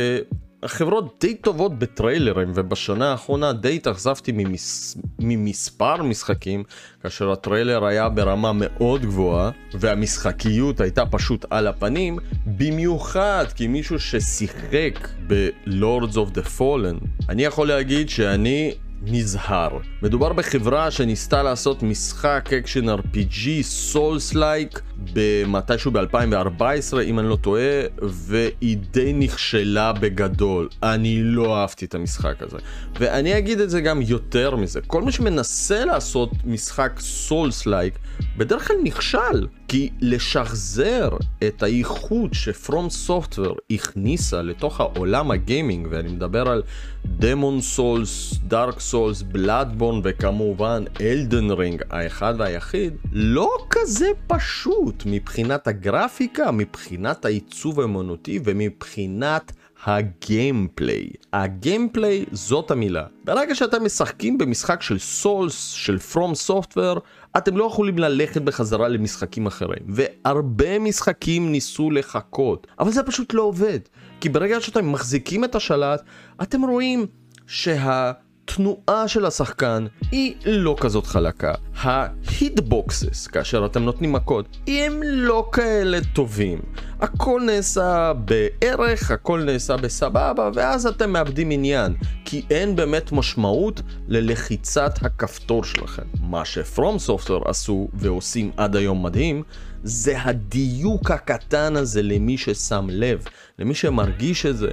החברות 0.65 1.17
די 1.21 1.35
טובות 1.35 1.79
בטריילרים 1.79 2.53
ובשנה 2.55 3.11
האחרונה 3.11 3.53
די 3.53 3.77
התאכזבתי 3.77 4.33
ממס... 4.35 4.97
ממספר 5.19 6.03
משחקים 6.03 6.65
כאשר 7.03 7.33
הטריילר 7.33 7.85
היה 7.85 8.09
ברמה 8.09 8.53
מאוד 8.55 9.03
גבוהה 9.03 9.51
והמשחקיות 9.75 10.81
הייתה 10.81 11.07
פשוט 11.07 11.45
על 11.51 11.67
הפנים 11.67 12.19
במיוחד 12.47 13.45
כמישהו 13.57 14.01
ששיחק 14.01 15.09
ב-Lords 15.27 16.15
of 16.15 16.37
the 16.37 16.59
Fallen 16.59 17.07
אני 17.29 17.45
יכול 17.45 17.69
להגיד 17.69 18.09
שאני 18.09 18.75
נזהר. 19.07 19.79
מדובר 20.03 20.33
בחברה 20.33 20.91
שניסתה 20.91 21.43
לעשות 21.43 21.83
משחק 21.83 22.51
אקשן 22.59 22.89
RPG 22.89 23.63
souls-like 23.63 24.81
במתישהו 25.13 25.91
ב-2014 25.91 27.03
אם 27.05 27.19
אני 27.19 27.29
לא 27.29 27.37
טועה 27.37 27.81
והיא 28.03 28.77
די 28.91 29.13
נכשלה 29.13 29.93
בגדול. 29.93 30.69
אני 30.83 31.23
לא 31.23 31.57
אהבתי 31.57 31.85
את 31.85 31.95
המשחק 31.95 32.43
הזה. 32.43 32.57
ואני 32.99 33.39
אגיד 33.39 33.61
את 33.61 33.71
זה 33.71 33.81
גם 33.81 34.03
יותר 34.03 34.57
מזה. 34.57 34.81
כל 34.87 35.03
מי 35.03 35.13
שמנסה 35.13 35.85
לעשות 35.85 36.31
משחק 36.45 37.01
souls-like 37.01 37.99
בדרך 38.37 38.69
כלל 38.69 38.77
נכשל. 38.85 39.47
כי 39.75 39.91
לשחזר 40.01 41.09
את 41.49 41.63
האיכות 41.63 42.35
ש 42.35 42.91
FromSoftware 42.91 43.57
הכניסה 43.71 44.43
לתוך 44.43 44.81
העולם 44.81 45.31
הגיימינג, 45.31 45.89
ואני 45.91 46.09
מדבר 46.09 46.49
על 46.49 46.63
Demon's 47.05 47.61
Souls, 47.61 48.35
Dark 48.49 48.81
Souls, 48.81 49.23
Bloodborne 49.23 50.01
וכמובן 50.05 50.85
Elden 51.01 51.51
Ring 51.51 51.83
האחד 51.91 52.35
והיחיד, 52.39 52.95
לא 53.13 53.49
כזה 53.71 54.09
פשוט 54.27 55.03
מבחינת 55.07 55.67
הגרפיקה, 55.67 56.51
מבחינת 56.51 57.25
העיצוב 57.25 57.81
האמנותי 57.81 58.41
ומבחינת 58.45 59.53
ה 59.87 59.99
gameplay. 59.99 61.09
ה 61.33 61.43
gameplay 61.43 62.25
זאת 62.33 62.71
המילה. 62.71 63.05
ברגע 63.25 63.55
שאתם 63.55 63.85
משחקים 63.85 64.39
במשחק 64.39 64.83
של 64.83 64.99
Souls, 64.99 65.69
של 65.71 65.99
FromSoftware, 65.99 67.01
אתם 67.37 67.57
לא 67.57 67.65
יכולים 67.65 67.99
ללכת 67.99 68.43
בחזרה 68.43 68.89
למשחקים 68.89 69.47
אחרים. 69.47 69.83
והרבה 69.89 70.79
משחקים 70.79 71.53
ניסו 71.53 71.91
לחקות, 71.91 72.67
אבל 72.79 72.91
זה 72.91 73.03
פשוט 73.03 73.35
לא 73.35 73.43
עובד. 73.43 73.79
כי 74.21 74.29
ברגע 74.29 74.61
שאתם 74.61 74.93
מחזיקים 74.93 75.45
את 75.45 75.55
השלט, 75.55 76.03
אתם 76.43 76.63
רואים 76.63 77.07
שה... 77.47 78.13
התנועה 78.45 79.09
של 79.09 79.27
השחקן 79.27 79.87
היא 80.11 80.35
לא 80.47 80.77
כזאת 80.81 81.07
חלקה. 81.07 81.55
ההיטבוקסס, 81.77 83.27
כאשר 83.27 83.67
אתם 83.67 83.83
נותנים 83.83 84.13
מכות, 84.13 84.57
הם 84.67 85.01
לא 85.03 85.49
כאלה 85.53 85.99
טובים. 86.13 86.59
הכל 87.01 87.43
נעשה 87.47 88.13
בערך, 88.13 89.11
הכל 89.11 89.43
נעשה 89.45 89.77
בסבבה, 89.77 90.51
ואז 90.55 90.87
אתם 90.87 91.11
מאבדים 91.13 91.51
עניין. 91.51 91.95
כי 92.25 92.43
אין 92.51 92.77
באמת 92.77 93.13
משמעות 93.13 93.83
ללחיצת 94.09 94.93
הכפתור 95.03 95.65
שלכם. 95.65 96.03
מה 96.21 96.45
שפרום 96.45 96.99
סופטור 96.99 97.49
עשו 97.49 97.89
ועושים 97.95 98.51
עד 98.57 98.77
היום 98.77 99.03
מדהים, 99.03 99.43
זה 99.83 100.23
הדיוק 100.23 101.11
הקטן 101.11 101.77
הזה 101.77 102.03
למי 102.03 102.39
ששם 102.39 102.87
לב, 102.91 103.25
למי 103.59 103.75
שמרגיש 103.75 104.47
את 104.47 104.57
זה, 104.57 104.71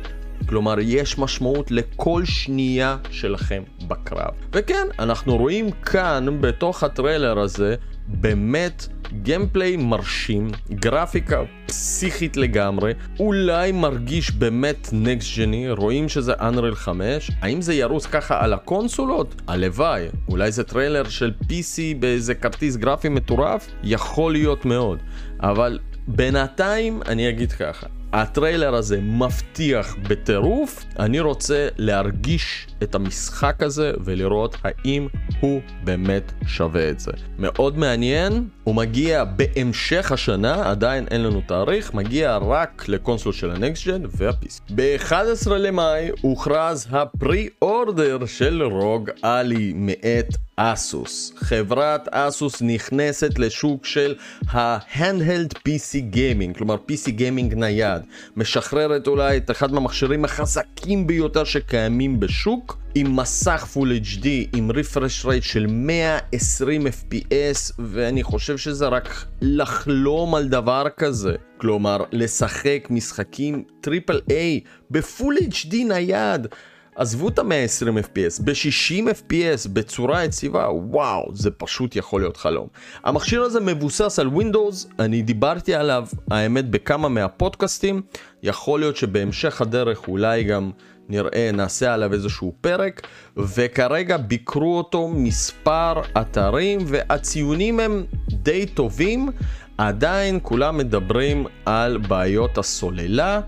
כלומר, 0.47 0.75
יש 0.79 1.17
משמעות 1.17 1.71
לכל 1.71 2.25
שנייה 2.25 2.97
שלכם 3.11 3.63
בקרב. 3.87 4.31
וכן, 4.53 4.87
אנחנו 4.99 5.37
רואים 5.37 5.71
כאן, 5.71 6.25
בתוך 6.41 6.83
הטריילר 6.83 7.39
הזה, 7.39 7.75
באמת 8.07 8.87
gameplay 9.11 9.77
מרשים, 9.77 10.51
גרפיקה 10.71 11.41
פסיכית 11.65 12.37
לגמרי, 12.37 12.93
אולי 13.19 13.71
מרגיש 13.71 14.31
באמת 14.31 14.89
next-gen, 14.91 15.71
רואים 15.71 16.09
שזה 16.09 16.33
Unreal 16.33 16.75
5, 16.75 17.31
האם 17.41 17.61
זה 17.61 17.73
ירוץ 17.73 18.05
ככה 18.05 18.43
על 18.43 18.53
הקונסולות? 18.53 19.41
הלוואי, 19.47 20.07
אולי 20.29 20.51
זה 20.51 20.63
טריילר 20.63 21.09
של 21.09 21.31
PC 21.43 21.99
באיזה 21.99 22.35
כרטיס 22.35 22.75
גרפי 22.75 23.09
מטורף? 23.09 23.67
יכול 23.83 24.31
להיות 24.31 24.65
מאוד, 24.65 24.99
אבל 25.39 25.79
בינתיים 26.07 27.01
אני 27.07 27.29
אגיד 27.29 27.51
ככה, 27.51 27.87
הטריילר 28.13 28.75
הזה 28.75 29.01
מבטיח 29.01 29.95
בטירוף, 30.07 30.85
אני 30.99 31.19
רוצה 31.19 31.67
להרגיש 31.77 32.67
את 32.83 32.95
המשחק 32.95 33.63
הזה 33.63 33.91
ולראות 34.03 34.57
האם 34.63 35.07
הוא 35.39 35.61
באמת 35.83 36.31
שווה 36.45 36.89
את 36.89 36.99
זה. 36.99 37.11
מאוד 37.39 37.77
מעניין, 37.77 38.47
הוא 38.63 38.75
מגיע 38.75 39.23
בהמשך 39.23 40.11
השנה, 40.11 40.69
עדיין 40.69 41.07
אין 41.11 41.23
לנו 41.23 41.41
תאריך, 41.47 41.93
מגיע 41.93 42.37
רק 42.37 42.83
לקונסול 42.87 43.33
של 43.33 43.51
הנקסט 43.51 43.87
ג'ן 43.87 44.01
והפיס. 44.17 44.61
ב-11 44.75 45.49
למאי 45.49 46.09
הוכרז 46.21 46.87
הפרי 46.91 47.49
אורדר 47.61 48.25
של 48.25 48.63
רוג 48.63 49.09
אלי 49.23 49.73
מאת 49.75 50.35
אסוס. 50.55 51.33
חברת 51.35 52.07
אסוס 52.11 52.61
נכנסת 52.61 53.39
לשוק 53.39 53.85
של 53.85 54.15
ה-handheld 54.49 55.53
PC 55.55 56.15
Gaming, 56.15 56.57
כלומר 56.57 56.75
PC 56.75 57.07
Gaming 57.07 57.55
נייד. 57.55 58.01
משחררת 58.35 59.07
אולי 59.07 59.37
את 59.37 59.51
אחד 59.51 59.71
מהמכשירים 59.71 60.25
החזקים 60.25 61.07
ביותר 61.07 61.43
שקיימים 61.43 62.19
בשוק, 62.19 62.70
עם 62.95 63.15
מסך 63.15 63.67
Full 63.73 64.05
HD, 64.05 64.27
עם 64.55 64.71
refresh 64.71 65.25
rate 65.25 65.43
של 65.43 65.65
120 65.69 66.87
FPS, 66.87 67.73
ואני 67.79 68.23
חושב 68.23 68.57
שזה 68.57 68.87
רק 68.87 69.25
לחלום 69.41 70.35
על 70.35 70.47
דבר 70.47 70.85
כזה. 70.97 71.35
כלומר, 71.57 72.03
לשחק 72.11 72.87
משחקים 72.89 73.63
triple 73.81 74.21
A 74.29 74.59
ב 74.91 75.00
full 75.00 75.37
HD 75.37 75.75
נייד. 75.87 76.47
עזבו 76.95 77.27
את 77.27 77.39
ה-120 77.39 78.05
FPS, 78.05 78.43
ב-60 78.43 79.07
FPS 79.09 79.69
בצורה 79.73 80.23
יציבה, 80.23 80.71
וואו, 80.71 81.31
זה 81.33 81.51
פשוט 81.51 81.95
יכול 81.95 82.21
להיות 82.21 82.37
חלום. 82.37 82.67
המכשיר 83.03 83.41
הזה 83.41 83.59
מבוסס 83.59 84.19
על 84.19 84.27
Windows, 84.27 84.87
אני 84.99 85.21
דיברתי 85.21 85.75
עליו, 85.75 86.07
האמת, 86.31 86.69
בכמה 86.69 87.09
מהפודקאסטים, 87.09 88.01
יכול 88.43 88.79
להיות 88.79 88.97
שבהמשך 88.97 89.61
הדרך 89.61 90.07
אולי 90.07 90.43
גם 90.43 90.71
נראה, 91.11 91.49
נעשה 91.53 91.93
עליו 91.93 92.13
איזשהו 92.13 92.53
פרק, 92.61 93.07
וכרגע 93.37 94.17
ביקרו 94.17 94.77
אותו 94.77 95.07
מספר 95.07 95.93
אתרים, 96.21 96.79
והציונים 96.85 97.79
הם 97.79 98.03
די 98.29 98.65
טובים, 98.65 99.29
עדיין 99.77 100.39
כולם 100.41 100.77
מדברים 100.77 101.45
על 101.65 101.97
בעיות 101.97 102.57
הסוללה. 102.57 103.41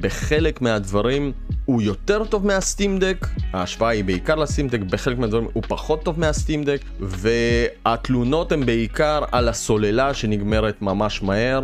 בחלק 0.00 0.60
מהדברים 0.60 1.32
הוא 1.64 1.82
יותר 1.82 2.24
טוב 2.24 2.46
מהסטימדק, 2.46 3.26
ההשוואה 3.52 3.90
היא 3.90 4.04
בעיקר 4.04 4.34
לסטימדק, 4.34 4.80
בחלק 4.80 5.18
מהדברים 5.18 5.48
הוא 5.52 5.62
פחות 5.68 6.02
טוב 6.02 6.20
מהסטימדק, 6.20 6.80
והתלונות 7.00 8.52
הן 8.52 8.66
בעיקר 8.66 9.24
על 9.32 9.48
הסוללה 9.48 10.14
שנגמרת 10.14 10.82
ממש 10.82 11.22
מהר. 11.22 11.60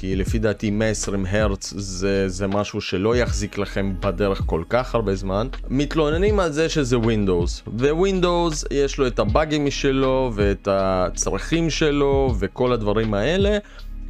כי 0.00 0.16
לפי 0.16 0.38
דעתי 0.38 0.70
120 0.70 1.26
הרץ 1.26 1.72
זה, 1.76 2.28
זה 2.28 2.46
משהו 2.46 2.80
שלא 2.80 3.16
יחזיק 3.16 3.58
לכם 3.58 3.92
בדרך 4.00 4.42
כל 4.46 4.62
כך 4.68 4.94
הרבה 4.94 5.14
זמן. 5.14 5.48
מתלוננים 5.68 6.40
על 6.40 6.52
זה 6.52 6.68
שזה 6.68 6.96
Windows, 6.96 7.70
ווינדוס 7.80 8.64
יש 8.70 8.98
לו 8.98 9.06
את 9.06 9.18
הבאגים 9.18 9.64
משלו 9.66 10.32
ואת 10.34 10.68
הצרכים 10.70 11.70
שלו 11.70 12.34
וכל 12.38 12.72
הדברים 12.72 13.14
האלה. 13.14 13.58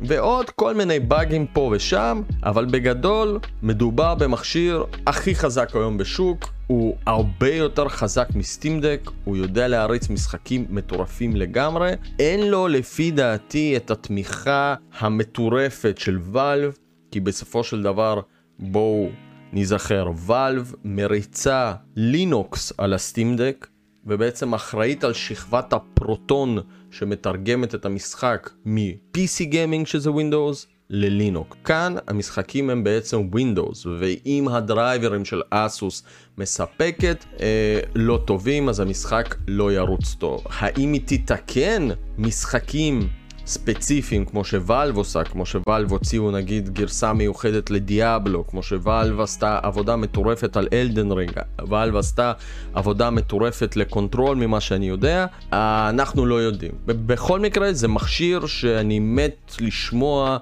ועוד 0.02 0.50
כל 0.50 0.74
מיני 0.74 1.00
באגים 1.00 1.46
פה 1.46 1.70
ושם, 1.72 2.22
אבל 2.44 2.64
בגדול 2.64 3.38
מדובר 3.62 4.14
במכשיר 4.14 4.84
הכי 5.06 5.34
חזק 5.34 5.76
היום 5.76 5.98
בשוק, 5.98 6.52
הוא 6.66 6.96
הרבה 7.06 7.54
יותר 7.54 7.88
חזק 7.88 8.28
מסטימדק, 8.34 9.10
הוא 9.24 9.36
יודע 9.36 9.68
להריץ 9.68 10.10
משחקים 10.10 10.66
מטורפים 10.70 11.36
לגמרי, 11.36 11.92
אין 12.18 12.50
לו 12.50 12.68
לפי 12.68 13.10
דעתי 13.10 13.76
את 13.76 13.90
התמיכה 13.90 14.74
המטורפת 14.98 15.98
של 15.98 16.18
ואלב, 16.32 16.76
כי 17.10 17.20
בסופו 17.20 17.64
של 17.64 17.82
דבר 17.82 18.20
בואו 18.58 19.08
נזכר, 19.52 20.10
ואלב 20.26 20.74
מריצה 20.84 21.74
לינוקס 21.96 22.72
על 22.78 22.94
הסטימדק, 22.94 23.66
ובעצם 24.06 24.54
אחראית 24.54 25.04
על 25.04 25.12
שכבת 25.12 25.72
הפרוטון 25.72 26.58
שמתרגמת 26.90 27.74
את 27.74 27.84
המשחק 27.84 28.50
מ-PC 28.64 29.44
גיימינג 29.44 29.86
שזה 29.86 30.10
Windows 30.10 30.66
ללינוק. 30.90 31.56
כאן 31.64 31.94
המשחקים 32.06 32.70
הם 32.70 32.84
בעצם 32.84 33.28
Windows, 33.34 33.88
ואם 33.98 34.48
הדרייברים 34.48 35.24
של 35.24 35.42
אסוס 35.50 36.02
מספקת 36.38 37.24
אה, 37.40 37.80
לא 37.94 38.20
טובים, 38.24 38.68
אז 38.68 38.80
המשחק 38.80 39.34
לא 39.48 39.72
ירוץ 39.72 40.14
טוב. 40.18 40.44
האם 40.50 40.92
היא 40.92 41.00
תתקן 41.04 41.88
משחקים 42.18 43.08
ספציפיים 43.50 44.24
כמו 44.24 44.44
ש 44.44 44.59
Valve 44.59 44.96
עושה, 44.96 45.24
כמו 45.24 45.46
ש 45.46 45.60
Valve 45.60 45.92
הוציאו 45.92 46.30
נגיד 46.30 46.68
גרסה 46.68 47.12
מיוחדת 47.12 47.70
ל 47.70 47.80
Diablo, 47.80 48.46
כמו 48.46 48.62
ש 48.62 48.79
Valve 48.79 49.20
עשתה 49.20 49.58
עבודה 49.62 49.96
מטורפת 49.96 50.56
על 50.56 50.68
Elden 50.72 51.12
Ring, 51.12 51.32
Valve 51.60 51.96
עשתה 51.96 52.32
עבודה 52.74 53.10
מטורפת 53.10 53.76
ל 53.76 53.84
Control 53.84 54.36
ממה 54.36 54.60
שאני 54.60 54.88
יודע, 54.88 55.26
אנחנו 55.52 56.26
לא 56.26 56.34
יודעים. 56.34 56.72
בכל 56.86 57.40
מקרה 57.40 57.72
זה 57.72 57.88
מכשיר 57.88 58.46
שאני 58.46 58.98
מת 58.98 59.56
לשמוע 59.60 60.38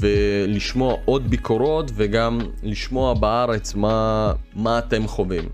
ולשמוע 0.00 0.96
עוד 1.04 1.30
ביקורות 1.30 1.90
וגם 1.94 2.38
לשמוע 2.62 3.14
בארץ 3.14 3.74
מה, 3.74 4.32
מה 4.56 4.78
אתם 4.78 5.06
חווים. 5.06 5.44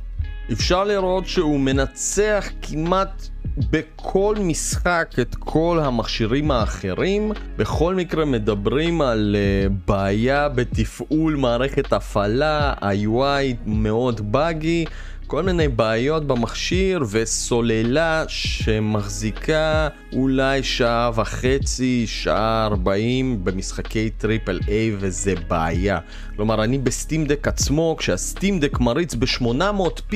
אפשר 0.53 0.85
לראות 0.85 1.27
שהוא 1.27 1.61
מנצח 1.61 2.49
כמעט 2.63 3.29
בכל 3.71 4.37
משחק 4.41 5.15
את 5.21 5.35
כל 5.35 5.81
המכשירים 5.83 6.51
האחרים. 6.51 7.33
בכל 7.57 7.95
מקרה 7.95 8.25
מדברים 8.25 9.01
על 9.01 9.37
uh, 9.37 9.73
בעיה 9.89 10.49
בתפעול 10.49 11.37
מערכת 11.37 11.93
הפעלה, 11.93 12.75
ה-UI 12.81 13.55
מאוד 13.67 14.33
buggy. 14.33 14.85
כל 15.29 15.43
מיני 15.43 15.69
בעיות 15.69 16.27
במכשיר 16.27 17.05
וסוללה 17.11 18.25
שמחזיקה 18.29 19.89
אולי 20.13 20.63
שעה 20.63 21.11
וחצי, 21.15 22.05
שעה 22.07 22.67
ארבעים 22.67 23.45
במשחקי 23.45 24.11
triple 24.11 24.61
A 24.69 24.93
וזה 24.99 25.35
בעיה. 25.49 25.99
כלומר, 26.37 26.65
אני 26.65 26.79
ב 26.79 26.86
Steam 26.86 27.21
Deck 27.21 27.49
עצמו, 27.49 27.97
כשה 27.99 28.28
Steam 28.28 28.57
Deck 28.57 28.81
מריץ 28.81 29.15
ב-800p, 29.15 30.15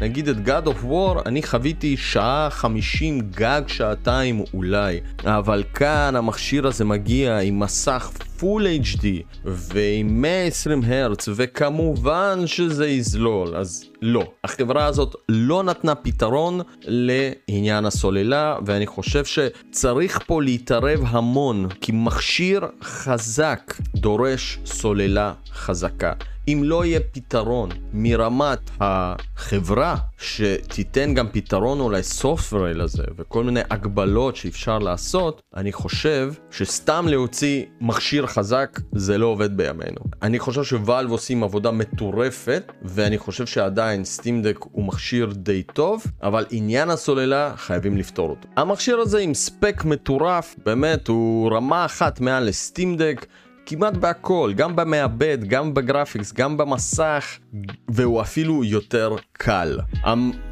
נגיד 0.00 0.28
את 0.28 0.36
God 0.36 0.66
of 0.66 0.84
War, 0.84 1.26
אני 1.26 1.42
חוויתי 1.42 1.96
שעה 1.96 2.48
חמישים 2.50 3.20
גג 3.20 3.62
שעתיים 3.66 4.44
אולי. 4.54 5.00
אבל 5.24 5.62
כאן 5.74 6.16
המכשיר 6.16 6.66
הזה 6.66 6.84
מגיע 6.84 7.38
עם 7.38 7.60
מסך 7.60 8.10
פול 8.38 8.66
HD 8.66 9.06
ועם 9.44 10.22
120 10.22 10.82
הרץ 10.84 11.28
וכמובן 11.34 12.42
שזה 12.46 12.88
יזלול 12.88 13.56
אז 13.56 13.91
לא 14.02 14.32
החברה 14.44 14.86
הזאת 14.86 15.14
לא 15.28 15.62
נתנה 15.62 15.94
פתרון 15.94 16.60
לעניין 16.84 17.84
הסוללה 17.84 18.56
ואני 18.66 18.86
חושב 18.86 19.24
שצריך 19.24 20.20
פה 20.26 20.42
להתערב 20.42 21.00
המון 21.06 21.68
כי 21.80 21.92
מכשיר 21.94 22.66
חזק 22.82 23.74
דורש 23.94 24.58
סוללה 24.64 25.32
חזקה 25.52 26.12
אם 26.48 26.60
לא 26.64 26.84
יהיה 26.84 27.00
פתרון 27.12 27.68
מרמת 27.92 28.70
החברה 28.80 29.96
שתיתן 30.18 31.14
גם 31.14 31.28
פתרון 31.32 31.80
אולי 31.80 32.02
סופטוורל 32.02 32.82
לזה 32.82 33.02
וכל 33.16 33.44
מיני 33.44 33.60
הגבלות 33.70 34.36
שאפשר 34.36 34.78
לעשות, 34.78 35.42
אני 35.56 35.72
חושב 35.72 36.32
שסתם 36.50 37.06
להוציא 37.08 37.64
מכשיר 37.80 38.26
חזק 38.26 38.80
זה 38.92 39.18
לא 39.18 39.26
עובד 39.26 39.56
בימינו. 39.56 40.00
אני 40.22 40.38
חושב 40.38 40.64
שוואלב 40.64 41.10
עושים 41.10 41.42
עבודה 41.42 41.70
מטורפת 41.70 42.72
ואני 42.82 43.18
חושב 43.18 43.46
שעדיין 43.46 43.91
סטימדק 44.04 44.58
הוא 44.72 44.84
מכשיר 44.84 45.32
די 45.34 45.62
טוב, 45.62 46.04
אבל 46.22 46.46
עניין 46.50 46.90
הסוללה 46.90 47.52
חייבים 47.56 47.96
לפתור 47.96 48.30
אותו. 48.30 48.48
המכשיר 48.56 48.98
הזה 48.98 49.18
עם 49.18 49.34
ספק 49.34 49.82
מטורף, 49.84 50.54
באמת 50.64 51.08
הוא 51.08 51.50
רמה 51.52 51.84
אחת 51.84 52.20
מעל 52.20 52.44
לסטימדק. 52.48 53.26
כמעט 53.66 53.96
בהכל, 53.96 54.52
גם 54.56 54.76
במעבד, 54.76 55.38
גם 55.44 55.74
ב 55.74 55.80
graphics, 55.80 56.32
גם 56.32 56.56
במסך, 56.56 57.38
והוא 57.88 58.20
אפילו 58.20 58.64
יותר 58.64 59.16
קל. 59.32 59.78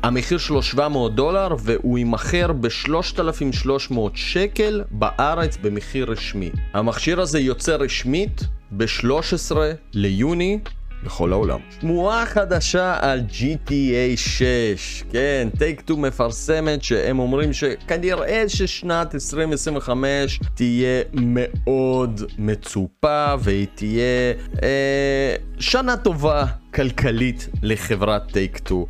המחיר 0.02 0.38
שלו 0.38 0.62
700 0.62 1.14
דולר 1.14 1.54
והוא 1.58 1.98
יימכר 1.98 2.52
ב-3,300 2.52 3.94
שקל 4.14 4.82
בארץ 4.90 5.56
במחיר 5.62 6.10
רשמי. 6.10 6.50
המכשיר 6.72 7.20
הזה 7.20 7.40
יוצא 7.40 7.76
רשמית 7.76 8.40
ב-13 8.70 9.56
ליוני 9.92 10.58
בכל 11.04 11.32
העולם. 11.32 11.58
שמועה 11.80 12.26
חדשה 12.26 12.96
על 13.00 13.22
GTA 13.30 14.16
6, 14.16 15.04
כן, 15.12 15.48
Take 15.58 15.80
2 15.80 16.02
מפרסמת 16.02 16.82
שהם 16.82 17.18
אומרים 17.18 17.52
שכנראה 17.52 18.44
ששנת 18.48 19.14
2025 19.14 20.40
תהיה 20.54 21.02
מאוד 21.12 22.22
מצופה 22.38 23.34
והיא 23.38 23.66
תהיה 23.74 24.32
אה, 24.62 25.34
שנה 25.58 25.96
טובה 25.96 26.44
כלכלית 26.74 27.48
לחברת 27.62 28.32
Take 28.32 28.56
2. 28.56 28.84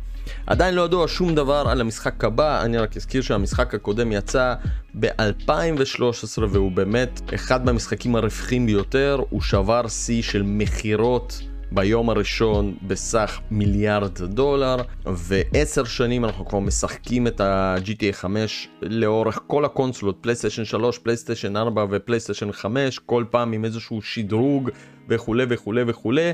עדיין 0.47 0.75
לא 0.75 0.81
ידוע 0.81 1.05
שום 1.07 1.35
דבר 1.35 1.67
על 1.69 1.81
המשחק 1.81 2.23
הבא, 2.23 2.61
אני 2.61 2.77
רק 2.77 2.97
אזכיר 2.97 3.21
שהמשחק 3.21 3.75
הקודם 3.75 4.11
יצא 4.11 4.53
ב-2013 4.99 6.41
והוא 6.49 6.71
באמת 6.71 7.21
אחד 7.35 7.65
מהמשחקים 7.65 8.15
הרווחים 8.15 8.65
ביותר, 8.65 9.21
הוא 9.29 9.41
שבר 9.41 9.87
שיא 9.87 10.21
של 10.21 10.43
מכירות 10.43 11.41
ביום 11.73 12.09
הראשון 12.09 12.75
בסך 12.87 13.39
מיליארד 13.51 14.17
דולר, 14.21 14.75
ועשר 15.05 15.83
שנים 15.83 16.25
אנחנו 16.25 16.45
כבר 16.45 16.59
משחקים 16.59 17.27
את 17.27 17.41
ה-GTA 17.41 18.13
5 18.13 18.69
לאורך 18.81 19.39
כל 19.47 19.65
הקונסולות, 19.65 20.17
פלייסטיישן 20.21 20.65
3, 20.65 20.97
פלייסטיישן 20.97 21.57
4 21.57 21.85
ופלייסטיישן 21.89 22.51
5, 22.51 22.99
כל 22.99 23.25
פעם 23.29 23.53
עם 23.53 23.65
איזשהו 23.65 24.01
שדרוג 24.01 24.69
וכולי 25.09 25.43
וכולי 25.49 25.81
וכולי. 25.87 26.31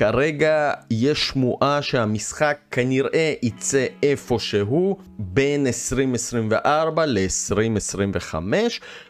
כרגע 0.00 0.72
יש 0.90 1.28
שמועה 1.28 1.82
שהמשחק 1.82 2.58
כנראה 2.70 3.32
יצא 3.42 3.86
איפשהו 4.02 4.96
בין 5.18 5.66
2024 5.66 7.06
ל-2025 7.06 8.34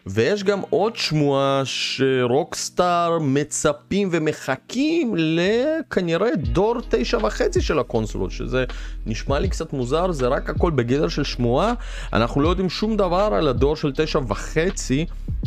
ויש 0.07 0.45
גם 0.45 0.61
עוד 0.71 0.97
שמועה 0.97 1.63
שרוקסטאר 1.65 3.19
מצפים 3.21 4.09
ומחכים 4.13 5.15
לכנראה 5.17 6.37
דור 6.37 6.77
תשע 6.89 7.19
וחצי 7.23 7.61
של 7.61 7.79
הקונסולות 7.79 8.31
שזה 8.31 8.65
נשמע 9.07 9.39
לי 9.39 9.49
קצת 9.49 9.73
מוזר 9.73 10.13
זה 10.13 10.29
רק 10.29 10.51
הכל 10.51 10.71
בגדר 10.71 11.09
של 11.09 11.25
שמועה. 11.25 11.73
אנחנו 12.13 12.41
לא 12.41 12.49
יודעים 12.49 12.71
שום 12.71 12.97
דבר 12.97 13.31
על 13.33 13.49
הדור 13.49 13.77
של 13.77 13.93
תשע 13.93 14.19
וחצי. 14.29 15.07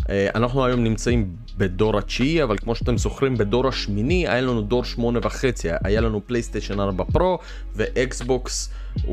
אה, 0.10 0.28
אנחנו 0.36 0.66
היום 0.66 0.84
נמצאים 0.84 1.36
בדור 1.58 1.98
התשיעי 1.98 2.44
אבל 2.44 2.58
כמו 2.58 2.76
שאתם 2.76 2.98
זוכרים 2.98 3.38
בדור 3.38 3.68
השמיני 3.68 4.28
היה 4.28 4.42
לנו 4.42 4.62
דור 4.62 4.84
שמונה 4.84 5.20
וחצי 5.24 5.33
וחצי, 5.34 5.68
היה 5.84 6.02
לנו 6.02 6.22
פלייסטיישן 6.28 6.80
4 6.80 7.04
Pro 7.04 7.40
ואקסבוקס 7.76 8.70
One 8.98 9.10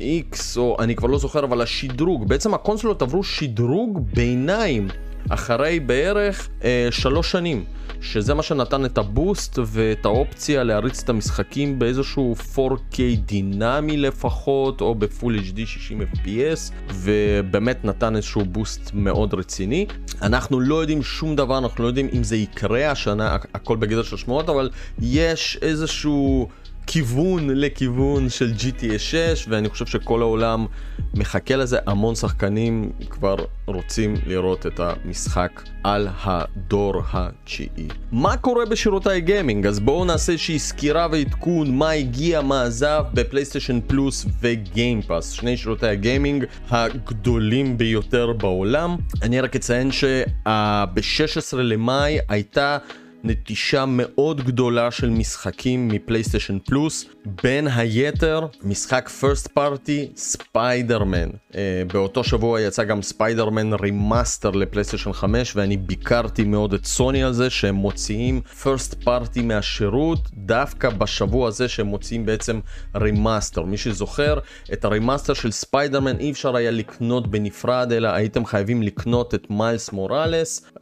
X, 0.00 0.56
או 0.56 0.76
אני 0.80 0.96
כבר 0.96 1.08
לא 1.08 1.18
זוכר, 1.18 1.44
אבל 1.44 1.62
השדרוג, 1.62 2.28
בעצם 2.28 2.54
הקונסולות 2.54 3.02
עברו 3.02 3.24
שדרוג 3.24 4.00
ביניים 4.14 4.88
אחרי 5.28 5.80
בערך 5.80 6.48
אה, 6.64 6.88
שלוש 6.90 7.32
שנים. 7.32 7.64
שזה 8.00 8.34
מה 8.34 8.42
שנתן 8.42 8.84
את 8.84 8.98
ה 8.98 9.08
boost 9.08 9.58
ואת 9.66 10.04
האופציה 10.04 10.64
להריץ 10.64 11.02
את 11.02 11.08
המשחקים 11.08 11.78
באיזשהו 11.78 12.34
4K 12.54 12.96
דינמי 13.26 13.96
לפחות, 13.96 14.80
או 14.80 14.94
ב 14.94 15.03
Full 15.03 15.38
HD 15.38 15.66
60 15.66 16.02
FPS, 16.02 16.72
ובאמת 16.94 17.84
נתן 17.84 18.16
איזשהו 18.16 18.44
boost 18.44 18.90
מאוד 18.94 19.34
רציני. 19.34 19.86
אנחנו 20.22 20.60
לא 20.60 20.74
יודעים 20.74 21.02
שום 21.02 21.36
דבר, 21.36 21.58
אנחנו 21.58 21.82
לא 21.82 21.88
יודעים 21.88 22.08
אם 22.12 22.24
זה 22.24 22.36
יקרה 22.36 22.90
השנה, 22.90 23.36
הכל 23.54 23.76
בגדר 23.76 24.02
של 24.02 24.16
שמועות, 24.16 24.48
אבל 24.48 24.70
יש 25.00 25.58
איזשהו... 25.62 26.48
כיוון 26.92 27.50
לכיוון 27.50 28.28
של 28.28 28.52
GTA 28.58 28.98
6 28.98 29.46
ואני 29.48 29.68
חושב 29.68 29.86
שכל 29.86 30.22
העולם 30.22 30.66
מחכה 31.14 31.56
לזה, 31.56 31.78
המון 31.86 32.14
שחקנים 32.14 32.92
כבר 33.10 33.36
רוצים 33.66 34.14
לראות 34.26 34.66
את 34.66 34.80
המשחק 34.80 35.62
על 35.84 36.08
הדור 36.22 37.02
התשיעי. 37.12 37.88
מה 38.12 38.36
קורה 38.36 38.66
בשירותי 38.66 39.20
גיימינג? 39.20 39.66
אז 39.66 39.80
בואו 39.80 40.04
נעשה 40.04 40.32
איזושהי 40.32 40.58
סקירה 40.58 41.06
ועדכון 41.12 41.76
מה 41.76 41.90
הגיע, 41.90 42.40
מה 42.40 42.62
עזב 42.62 43.04
בפלייסטיישן 43.14 43.80
פלוס 43.86 44.26
וגיימפאס, 44.40 45.30
שני 45.30 45.56
שירותי 45.56 45.86
הגיימינג 45.86 46.44
הגדולים 46.70 47.78
ביותר 47.78 48.32
בעולם. 48.32 48.96
אני 49.22 49.40
רק 49.40 49.56
אציין 49.56 49.92
שב-16 49.92 51.56
למאי 51.56 52.18
הייתה 52.28 52.78
נטישה 53.24 53.84
מאוד 53.88 54.40
גדולה 54.44 54.90
של 54.90 55.10
משחקים 55.10 55.88
מפלייסטיישן 55.88 56.58
פלוס, 56.58 57.04
בין 57.42 57.66
היתר 57.66 58.46
משחק 58.62 59.08
first 59.08 59.46
party 59.46 60.08
Spider-Man. 60.16 61.28
אה, 61.52 61.54
באותו 61.92 62.24
שבוע 62.24 62.60
יצא 62.60 62.84
גם 62.84 63.02
Spider-Man 63.02 63.72
Remaster 63.72 64.50
לפלייסטיישן 64.50 65.12
5 65.12 65.56
ואני 65.56 65.76
ביקרתי 65.76 66.44
מאוד 66.44 66.74
את 66.74 66.84
סוני 66.84 67.24
על 67.24 67.32
זה 67.32 67.50
שהם 67.50 67.74
מוציאים 67.74 68.40
first 68.62 69.02
party 69.04 69.42
מהשירות 69.42 70.28
דווקא 70.34 70.90
בשבוע 70.90 71.48
הזה 71.48 71.68
שהם 71.68 71.86
מוציאים 71.86 72.26
בעצם 72.26 72.60
remaster. 72.96 73.62
מי 73.62 73.76
שזוכר 73.76 74.38
את 74.72 74.84
ה 74.84 74.90
remaster 74.90 75.34
של 75.34 75.50
ספיידרמן 75.50 76.16
אי 76.18 76.30
אפשר 76.30 76.56
היה 76.56 76.70
לקנות 76.70 77.30
בנפרד 77.30 77.92
אלא 77.92 78.08
הייתם 78.08 78.44
חייבים 78.44 78.82
לקנות 78.82 79.34
את 79.34 79.46
Miles 79.50 79.92
Morales 79.92 80.66
אה, 80.74 80.80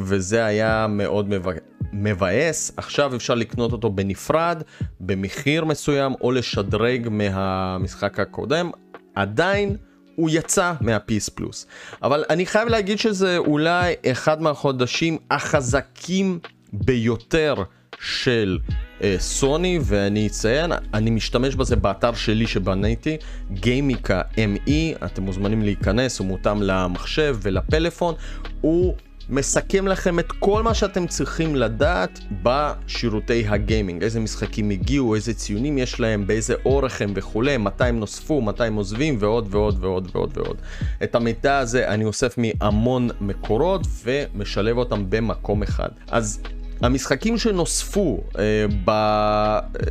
וזה 0.00 0.44
היה 0.44 0.86
מאוד 0.88 1.28
מבקר. 1.28 1.65
מבאס, 1.92 2.72
עכשיו 2.76 3.16
אפשר 3.16 3.34
לקנות 3.34 3.72
אותו 3.72 3.90
בנפרד, 3.90 4.62
במחיר 5.00 5.64
מסוים, 5.64 6.12
או 6.20 6.32
לשדרג 6.32 7.08
מהמשחק 7.10 8.20
הקודם. 8.20 8.70
עדיין 9.14 9.76
הוא 10.16 10.30
יצא 10.32 10.72
מה 10.80 11.04
PS 11.04 11.28
Plus. 11.28 11.66
אבל 12.02 12.24
אני 12.30 12.46
חייב 12.46 12.68
להגיד 12.68 12.98
שזה 12.98 13.38
אולי 13.38 13.94
אחד 14.06 14.42
מהחודשים 14.42 15.18
החזקים 15.30 16.38
ביותר 16.72 17.54
של 18.00 18.58
אה, 19.02 19.16
סוני, 19.18 19.78
ואני 19.82 20.26
אציין, 20.26 20.72
אני 20.94 21.10
משתמש 21.10 21.54
בזה 21.54 21.76
באתר 21.76 22.14
שלי 22.14 22.46
שבניתי, 22.46 23.16
גיימיקה 23.52 24.22
ME, 24.34 25.04
אתם 25.04 25.22
מוזמנים 25.22 25.62
להיכנס, 25.62 26.18
הוא 26.18 26.26
מותאם 26.26 26.62
למחשב 26.62 27.36
ולפלאפון, 27.42 28.14
הוא 28.60 28.94
מסכם 29.28 29.88
לכם 29.88 30.18
את 30.18 30.32
כל 30.32 30.62
מה 30.62 30.74
שאתם 30.74 31.06
צריכים 31.06 31.56
לדעת 31.56 32.18
בשירותי 32.42 33.44
הגיימינג, 33.48 34.02
איזה 34.02 34.20
משחקים 34.20 34.70
הגיעו, 34.70 35.14
איזה 35.14 35.34
ציונים 35.34 35.78
יש 35.78 36.00
להם, 36.00 36.26
באיזה 36.26 36.54
אורך 36.64 37.02
הם 37.02 37.12
וכולי, 37.14 37.56
מתי 37.56 37.84
הם 37.84 38.00
נוספו, 38.00 38.40
מתי 38.40 38.64
הם 38.64 38.74
עוזבים 38.74 39.16
ועוד 39.20 39.46
ועוד 39.50 39.84
ועוד 39.84 40.08
ועוד 40.12 40.38
ועוד. 40.38 40.56
את 41.02 41.14
המידע 41.14 41.58
הזה 41.58 41.88
אני 41.88 42.04
אוסף 42.04 42.38
מהמון 42.38 43.08
מקורות 43.20 43.86
ומשלב 44.04 44.78
אותם 44.78 45.10
במקום 45.10 45.62
אחד. 45.62 45.88
אז 46.10 46.40
המשחקים 46.82 47.38
שנוספו 47.38 48.20
אה, 48.38 48.42
ב... 48.84 48.90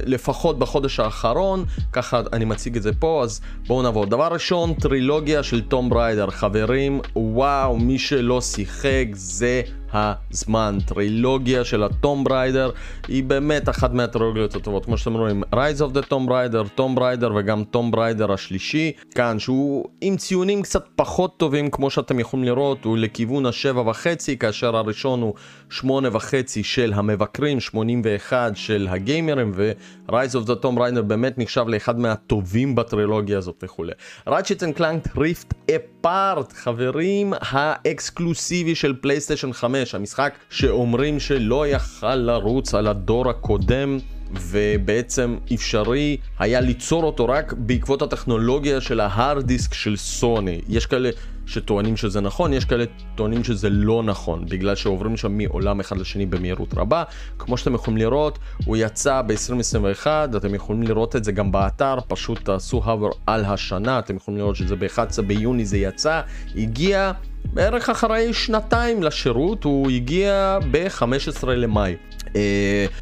לפחות 0.06 0.60
בחודש 0.60 1.00
האחרון, 1.00 1.65
ככה 1.91 2.21
אני 2.34 2.45
מציג 2.45 2.76
את 2.76 2.84
זה 2.84 2.91
פה, 3.00 3.21
אז 3.24 3.41
בואו 3.67 3.82
נעבור. 3.82 4.06
דבר 4.06 4.28
ראשון, 4.28 4.74
טרילוגיה 4.74 5.43
של 5.43 5.62
Tomb 5.62 5.89
Raider. 5.89 6.30
חברים, 6.30 7.02
וואו, 7.15 7.78
מי 7.78 8.00
שלא 8.00 8.41
שיחק 8.41 9.06
זה 9.13 9.62
הזמן. 9.96 10.78
טרילוגיה 10.86 11.64
של 11.64 11.84
ה 11.84 11.91
Tomb 11.91 12.24
Raider 12.24 12.72
היא 13.08 13.24
באמת 13.24 13.70
אחת 13.70 13.94
מהטרילוגיות 13.94 14.56
הטובות. 14.56 14.86
כמו 14.86 14.98
שאתם 14.98 15.14
רואים, 15.14 15.44
Rise 15.54 15.80
of 15.80 15.98
the 15.98 16.12
Tomb 16.12 16.30
Raider, 16.30 16.70
Tomb 16.76 16.96
Raider 16.96 17.32
וגם 17.36 17.64
Tomb 17.63 17.91
Raider 17.91 18.32
השלישי. 18.32 18.92
כאן, 19.16 19.40
שהוא 19.40 19.86
עם 20.02 20.18
ציונים 20.18 20.62
קצת 20.62 20.86
פחות 20.96 21.38
טובים, 21.38 21.70
כמו 21.70 21.90
שאתם 21.90 22.20
יכולים 22.20 22.46
לראות, 22.46 22.86
הוא 22.86 22.98
לכיוון 22.98 23.46
השבע 23.46 23.82
וחצי, 23.90 24.38
כאשר 24.38 24.76
הראשון 24.76 25.22
הוא 25.22 25.34
שמונה 25.70 26.10
וחצי 26.12 26.64
של 26.64 26.94
המבקרים, 26.96 27.60
81 27.60 28.52
של 28.56 28.88
הגיימרים, 28.90 29.52
ו-Rise 29.56 30.36
of 30.44 30.48
the 30.48 30.64
Tomb 30.64 30.78
Raider 30.78 31.02
באמת 31.02 31.38
נחשב 31.38 31.66
לאחד 31.68 32.00
מהטובים 32.00 32.76
בטרילוגיה 32.76 33.38
הזאת 33.38 33.64
וכולי. 33.64 33.92
Ratchet 34.28 34.78
Clank 34.78 35.18
Rift 35.18 35.72
Apart, 35.72 36.54
חברים, 36.54 37.34
האקסקלוסיבי 37.40 38.76
של 38.76 38.94
פלייסטיישן 39.02 39.54
5. 39.54 39.85
5, 39.86 39.95
המשחק 39.95 40.34
שאומרים 40.50 41.19
שלא 41.19 41.67
יכל 41.67 42.15
לרוץ 42.15 42.74
על 42.74 42.88
הדור 42.88 43.30
הקודם. 43.30 44.00
ובעצם 44.32 45.38
אפשרי 45.54 46.17
היה 46.39 46.62
ליצור 46.62 47.04
אותו 47.04 47.26
רק 47.26 47.54
בעקבות 47.54 48.02
הטכנולוגיה 48.02 48.82
של 48.82 49.00
ההארד 49.00 49.45
דיסק 49.45 49.74
של 49.74 49.98
סוני. 49.98 50.62
יש 50.67 50.86
כאלה 50.86 51.10
שטוענים 51.45 51.98
שזה 51.98 52.21
נכון, 52.21 52.54
יש 52.54 52.65
כאלה 52.65 52.86
טוענים 53.15 53.43
שזה 53.43 53.69
לא 53.69 54.04
נכון, 54.04 54.45
בגלל 54.45 54.76
שעוברים 54.76 55.17
שם 55.17 55.38
מעולם 55.38 55.80
אחד 55.80 55.98
לשני 55.98 56.26
במהירות 56.26 56.74
רבה. 56.74 57.04
כמו 57.39 57.58
שאתם 57.58 57.74
יכולים 57.74 57.98
לראות, 57.98 58.39
הוא 58.65 58.78
יצא 58.78 59.21
ב-2021, 59.21 60.08
אתם 60.38 60.56
יכולים 60.56 60.84
לראות 60.84 61.15
את 61.15 61.24
זה 61.24 61.32
גם 61.32 61.52
באתר, 61.52 61.98
פשוט 62.08 62.45
תעשו 62.45 62.82
הבר 62.86 63.10
על 63.26 63.45
השנה, 63.45 64.00
אתם 64.00 64.15
יכולים 64.15 64.38
לראות 64.38 64.56
שזה 64.56 64.76
ב-11 64.76 65.21
ביוני 65.28 65.65
זה 65.65 65.78
יצא, 65.78 66.21
הגיע 66.56 67.12
בערך 67.54 67.90
אחרי 67.90 68.34
שנתיים 68.34 69.04
לשירות, 69.04 69.64
הוא 69.64 69.92
הגיע 69.92 70.60
ב-15 70.72 71.48
למאי. 71.48 71.96
Uh, 72.26 72.38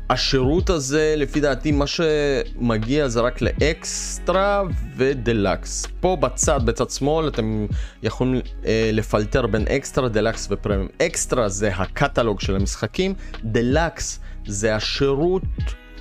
השירות 0.10 0.70
הזה, 0.70 1.14
לפי 1.18 1.40
דעתי, 1.40 1.72
מה 1.72 1.86
שמגיע 1.88 3.08
זה 3.08 3.22
רק 3.22 3.42
לאקסטרה 3.42 4.64
ודלקס. 4.98 5.86
פה 6.00 6.16
בצד, 6.16 6.60
בצד 6.66 6.90
שמאל, 6.90 7.28
אתם 7.28 7.66
יכולים 8.04 8.42
אה, 8.42 8.66
לפלטר 8.94 9.48
בין 9.48 9.68
extra, 9.68 10.10
deluxe 10.10 10.48
ו 10.52 10.56
premium. 10.56 10.88
extra 11.02 11.50
זה 11.50 11.76
הקטלוג 11.76 12.40
של 12.40 12.56
המשחקים, 12.56 13.14
דלקס 13.44 14.20
זה 14.48 14.76
השירות 14.76 15.44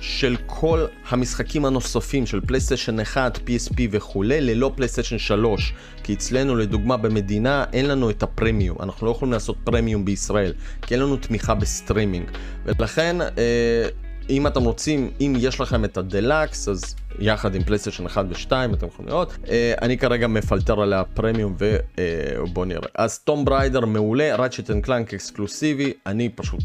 של 0.03 0.35
כל 0.45 0.85
המשחקים 1.09 1.65
הנוספים 1.65 2.25
של 2.25 2.41
פלייסטיישן 2.41 2.99
1, 2.99 3.37
PSP 3.37 3.75
וכולי, 3.91 4.41
ללא 4.41 4.71
פלייסטיישן 4.75 5.17
3. 5.17 5.73
כי 6.03 6.13
אצלנו, 6.13 6.55
לדוגמה, 6.55 6.97
במדינה 6.97 7.65
אין 7.73 7.87
לנו 7.87 8.09
את 8.09 8.23
הפרמיום. 8.23 8.77
אנחנו 8.79 9.07
לא 9.07 9.11
יכולים 9.11 9.31
לעשות 9.33 9.57
פרמיום 9.63 10.05
בישראל, 10.05 10.53
כי 10.81 10.93
אין 10.93 11.03
לנו 11.03 11.17
תמיכה 11.17 11.55
בסטרימינג. 11.55 12.25
ולכן, 12.65 13.21
אה, 13.21 13.87
אם 14.29 14.47
אתם 14.47 14.63
רוצים, 14.63 15.11
אם 15.21 15.33
יש 15.39 15.61
לכם 15.61 15.85
את 15.85 15.97
הדלקס, 15.97 16.67
אז 16.67 16.95
יחד 17.19 17.55
עם 17.55 17.63
פלייסטיישן 17.63 18.05
1 18.05 18.25
ו-2, 18.29 18.51
אתם 18.73 18.87
יכולים 18.87 19.09
לראות. 19.09 19.37
אה, 19.49 19.73
אני 19.81 19.97
כרגע 19.97 20.27
מפלטר 20.27 20.81
על 20.81 20.93
הפרמיום 20.93 21.55
ובואו 21.59 22.65
נראה. 22.65 22.87
אז 22.97 23.19
Tomb 23.19 23.45
Raider 23.45 23.85
מעולה, 23.85 24.35
Ratchet 24.35 24.71
and 24.71 24.83
Clank 24.83 25.13
אקסקלוסיבי, 25.13 25.93
אני 26.05 26.29
פשוט 26.29 26.63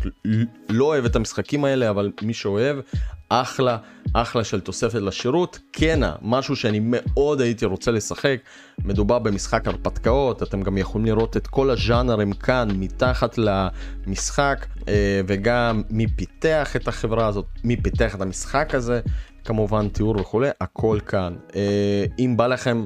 לא 0.68 0.85
אוהב 0.85 1.05
את 1.05 1.16
המשחקים 1.16 1.64
האלה, 1.64 1.90
אבל 1.90 2.12
מי 2.22 2.35
שאוהב, 2.35 2.77
אחלה, 3.29 3.77
אחלה 4.14 4.45
של 4.45 4.61
תוספת 4.61 5.01
לשירות. 5.01 5.59
Kena, 5.70 6.14
משהו 6.23 6.57
שאני 6.57 6.81
מאוד 6.83 7.41
הייתי 7.41 7.64
רוצה 7.64 7.91
לשחק, 7.91 8.41
מדובר 8.85 9.19
במשחק 9.19 9.69
הרפתקאות, 9.69 10.43
אתם 10.43 10.62
גם 10.62 10.79
יכולים 10.79 11.07
לראות 11.07 11.37
את 11.37 11.47
כל 11.47 11.71
הז'אנרים 11.71 12.33
כאן 12.33 12.69
מתחת 12.75 13.38
למשחק, 13.38 14.67
אה, 14.88 15.21
וגם 15.27 15.83
מי 15.91 16.07
פיתח 16.07 16.77
את 16.77 16.88
החברה 16.88 17.27
הזאת, 17.27 17.47
מי 17.64 17.77
פיתח 17.77 18.14
את 18.14 18.21
המשחק 18.21 18.75
הזה, 18.75 19.01
כמובן 19.45 19.88
תיאור 19.88 20.21
וכולי, 20.21 20.49
הכל 20.61 20.99
כאן. 21.07 21.35
אה, 21.57 22.05
אם 22.19 22.35
בא 22.37 22.47
לכם... 22.47 22.85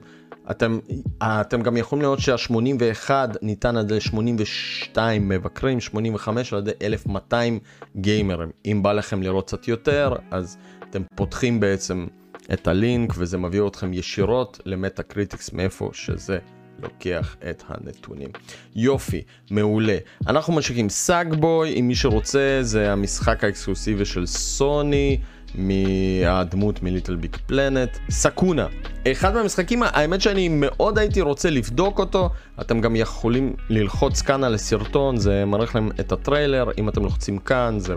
אתם, 0.50 0.78
אתם 1.22 1.62
גם 1.62 1.76
יכולים 1.76 2.02
לראות 2.02 2.20
שה-81 2.20 3.10
ניתן 3.42 3.76
על 3.76 3.84
ידי 3.84 4.00
82 4.00 5.28
מבקרים, 5.28 5.80
85 5.80 6.52
על 6.52 6.58
ידי 6.58 6.70
1200 6.82 7.58
gamerים. 7.96 8.50
אם 8.66 8.80
בא 8.82 8.92
לכם 8.92 9.22
לראות 9.22 9.46
קצת 9.46 9.68
יותר, 9.68 10.14
אז 10.30 10.56
אתם 10.90 11.02
פותחים 11.14 11.60
בעצם 11.60 12.06
את 12.52 12.66
הלינק 12.66 13.12
וזה 13.16 13.38
מביא 13.38 13.66
אתכם 13.66 13.92
ישירות 13.92 14.60
ל 14.66 15.02
Metacritic 15.02 15.52
מאיפה 15.52 15.90
שזה 15.92 16.38
לוקח 16.82 17.36
את 17.50 17.62
הנתונים. 17.68 18.28
יופי, 18.76 19.22
מעולה. 19.50 19.96
אנחנו 20.26 20.52
ממשיכים, 20.52 20.88
Sackboy, 20.88 21.80
אם 21.80 21.88
מי 21.88 21.94
שרוצה, 21.94 22.58
זה 22.62 22.92
המשחק 22.92 23.44
האקסקלוסיבי 23.44 24.04
של 24.04 24.26
סוני. 24.26 25.20
מהדמות 25.54 26.82
מ 26.82 27.16
LittleBigPlanet, 27.16 27.98
Sakuna. 28.10 28.66
אחד 29.12 29.34
מהמשחקים, 29.34 29.82
האמת 29.82 30.20
שאני 30.20 30.48
מאוד 30.48 30.98
הייתי 30.98 31.20
רוצה 31.20 31.50
לבדוק 31.50 31.98
אותו, 31.98 32.30
אתם 32.60 32.80
גם 32.80 32.96
יכולים 32.96 33.54
ללחוץ 33.70 34.22
כאן 34.22 34.44
על 34.44 34.54
הסרטון, 34.54 35.16
זה 35.16 35.44
מראה 35.44 35.64
לכם 35.64 35.88
את 36.00 36.12
הטריילר, 36.12 36.70
אם 36.78 36.88
אתם 36.88 37.02
לוחצים 37.02 37.38
כאן 37.38 37.76
זה 37.78 37.94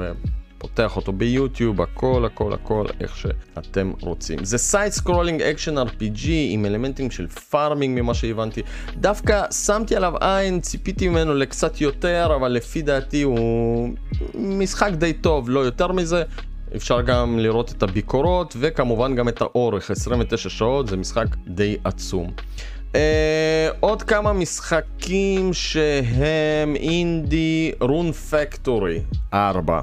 פותח 0.58 0.96
אותו 0.96 1.14
ביוטיוב, 1.14 1.82
הכל 1.82 2.26
הכל 2.26 2.54
הכל 2.54 2.86
איך 3.00 3.18
שאתם 3.18 3.92
רוצים. 4.00 4.46
זה 4.46 4.58
side 4.58 4.92
scrolling 4.92 5.42
action 5.42 5.78
RPG 5.78 6.28
עם 6.30 6.66
אלמנטים 6.66 7.12
של 7.12 7.28
farming 7.28 8.02
ממה 8.02 8.14
שהבנתי. 8.14 8.62
דווקא 8.98 9.52
שמתי 9.52 9.96
עליו 9.96 10.14
עין, 10.22 10.60
ציפיתי 10.60 11.08
ממנו 11.08 11.34
לקצת 11.34 11.82
יותר, 11.82 12.32
אבל 12.36 12.52
לפי 12.52 12.82
דעתי 12.82 13.22
הוא 13.22 13.90
משחק 14.36 14.92
די 14.92 15.14
טוב, 15.14 15.50
לא 15.50 15.60
יותר 15.60 15.92
מזה. 15.92 16.24
אפשר 16.76 17.02
גם 17.02 17.40
לראות 17.40 17.72
את 17.72 17.84
הביקורות 17.84 18.56
וכמובן 18.60 19.16
גם 19.16 19.28
את 19.28 19.42
האורך, 19.42 19.92
29 19.92 20.50
שעות, 20.50 20.88
זה 20.88 20.98
משחק 20.98 21.26
די 21.48 21.78
עצום. 21.84 22.32
Uh, 22.92 22.98
עוד 23.80 24.04
כמה 24.04 24.34
משחקים 24.34 25.54
שהם 25.54 26.76
אינדי 26.76 27.72
רון 27.82 28.12
פקטורי 28.12 29.02
4. 29.34 29.82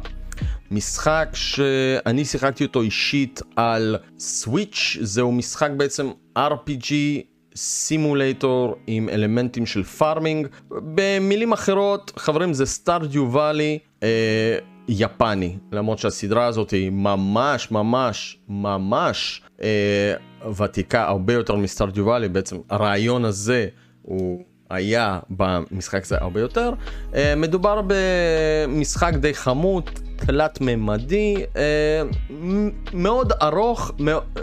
משחק 0.70 1.28
שאני 1.32 2.24
שיחקתי 2.24 2.64
אותו 2.64 2.82
אישית 2.82 3.40
על 3.56 3.96
סוויץ', 4.18 4.96
זהו 5.00 5.32
משחק 5.32 5.70
בעצם 5.76 6.10
RPG 6.38 6.92
סימולטור 7.56 8.76
עם 8.86 9.08
אלמנטים 9.08 9.66
של 9.66 9.82
פארמינג. 9.82 10.46
במילים 10.70 11.52
אחרות, 11.52 12.12
חברים, 12.16 12.54
זה 12.54 12.66
סטארדיו 12.66 13.32
ואלי. 13.32 13.78
Uh, 14.00 14.04
יפני, 14.92 15.56
למרות 15.72 15.98
שהסדרה 15.98 16.46
הזאת 16.46 16.70
היא 16.70 16.90
ממש 16.90 17.70
ממש 17.70 18.38
ממש 18.48 19.42
אה, 19.62 20.14
ותיקה 20.56 21.08
הרבה 21.08 21.32
יותר 21.32 21.56
מסטארדיו 21.56 22.06
ואלי, 22.06 22.28
בעצם 22.28 22.56
הרעיון 22.70 23.24
הזה 23.24 23.68
הוא 24.02 24.44
היה 24.70 25.18
במשחק 25.30 26.02
הזה 26.04 26.16
הרבה 26.20 26.40
יותר. 26.40 26.72
אה, 27.14 27.34
מדובר 27.36 27.82
במשחק 27.86 29.14
די 29.14 29.34
חמוד, 29.34 29.90
תלת 30.16 30.60
ממדי, 30.60 31.36
אה, 31.56 32.02
מאוד 32.92 33.32
ארוך, 33.42 33.92
מאוד, 33.98 34.22
אה, 34.36 34.42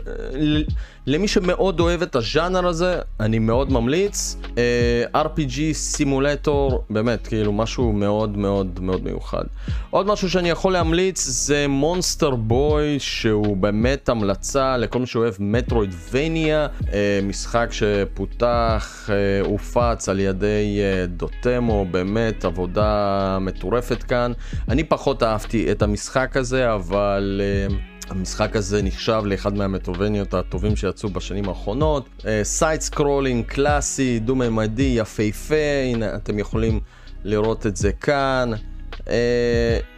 למי 1.10 1.28
שמאוד 1.28 1.80
אוהב 1.80 2.02
את 2.02 2.16
הז'אנר 2.16 2.68
הזה, 2.68 3.00
אני 3.20 3.40
מאוד 3.40 3.72
ממליץ. 3.72 4.36
Uh, 4.44 5.16
RPG 5.16 5.74
סימולטור, 5.74 6.84
באמת, 6.90 7.28
כאילו 7.28 7.54
משהו 7.54 7.94
מאוד 7.94 8.38
מאוד 8.38 8.80
מאוד 8.82 9.04
מיוחד. 9.04 9.44
עוד 9.90 10.08
משהו 10.08 10.30
שאני 10.30 10.50
יכול 10.50 10.74
להמליץ 10.74 11.26
זה 11.26 11.68
Monster 11.68 12.36
Boy, 12.36 13.00
שהוא 13.00 13.58
באמת 13.58 14.10
המלצה 14.10 14.78
לכל 14.78 15.00
מי 15.00 15.08
שאוהב 15.08 15.34
Metroidvania, 15.40 16.68
אה, 16.82 16.92
משחק 17.24 17.70
שפותח, 17.72 19.10
uh, 19.10 19.48
הופץ 19.48 20.10
על 20.10 20.20
ידי 20.20 20.80
uh, 20.80 21.08
דוטמו, 21.08 21.86
באמת 21.92 22.46
עבודה 22.46 23.38
מטורפת 23.42 24.04
כאן. 24.04 24.32
אני 24.70 24.84
פחות 24.84 25.24
אהבתי 25.24 25.72
את 25.72 25.82
המשחק 25.82 26.38
הזה, 26.38 26.74
אבל... 26.74 27.42
אה, 27.70 27.89
המשחק 28.10 28.56
הזה 28.56 28.82
נחשב 28.82 29.22
לאחד 29.26 29.54
מהמטרוידווניות 29.54 30.34
הטובים 30.34 30.76
שיצאו 30.76 31.10
בשנים 31.10 31.50
האחרונות. 31.50 32.24
side 32.44 32.82
scrolling 32.82 33.46
קלאסי, 33.46 34.20
דו-ממדי, 34.20 34.94
יפהפה, 34.98 35.56
הנה 35.84 36.16
אתם 36.16 36.40
יכולים 36.40 36.80
לראות 37.24 37.66
את 37.66 37.76
זה 37.76 37.92
כאן. 37.92 38.52
אה, 38.96 39.10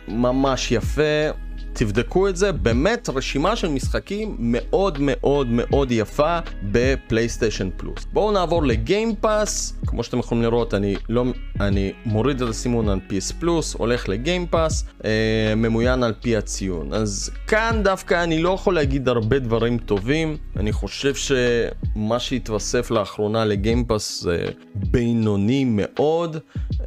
ממש 0.08 0.72
יפה. 0.72 1.30
תבדקו 1.74 2.28
את 2.28 2.36
זה, 2.36 2.52
באמת 2.52 3.10
רשימה 3.14 3.56
של 3.56 3.68
משחקים 3.68 4.36
מאוד 4.40 4.98
מאוד 5.00 5.48
מאוד 5.50 5.92
יפה 5.92 6.40
בפלייסטיישן 6.64 7.70
פלוס. 7.78 8.06
בואו 8.14 8.32
נעבור 8.32 8.64
ל 8.64 8.75
Game 8.75 9.19
Pass, 9.19 9.74
כמו 9.88 10.04
שאתם 10.04 10.20
יכולים 10.20 10.44
לראות 10.44 10.74
אני, 10.74 10.96
לא, 11.10 11.26
אני 11.60 11.94
מוריד 12.06 12.42
את 12.42 12.50
הסימון 12.50 12.90
על 12.90 13.00
PS 13.10 13.34
Plus, 13.40 13.74
הולך 13.74 14.10
ל 14.10 14.17
Game 14.17 14.48
Pass, 14.48 14.86
אה, 15.06 15.54
ממוין 15.58 16.04
על 16.04 16.14
פי 16.22 16.38
הציון. 16.38 16.94
אז 16.94 17.32
כאן 17.48 17.82
דווקא 17.84 18.24
אני 18.24 18.42
לא 18.42 18.50
יכול 18.50 18.76
להגיד 18.76 19.08
הרבה 19.08 19.40
דברים 19.40 19.78
טובים, 19.78 20.38
אני 20.58 20.72
חושב 20.72 21.16
שמה 21.16 22.20
שהתווסף 22.20 22.92
לאחרונה 22.92 23.46
ל 23.46 23.54
Game 23.54 23.88
Pass 23.88 24.22
זה 24.22 24.46
בינוני 24.76 25.66
מאוד, 25.66 26.38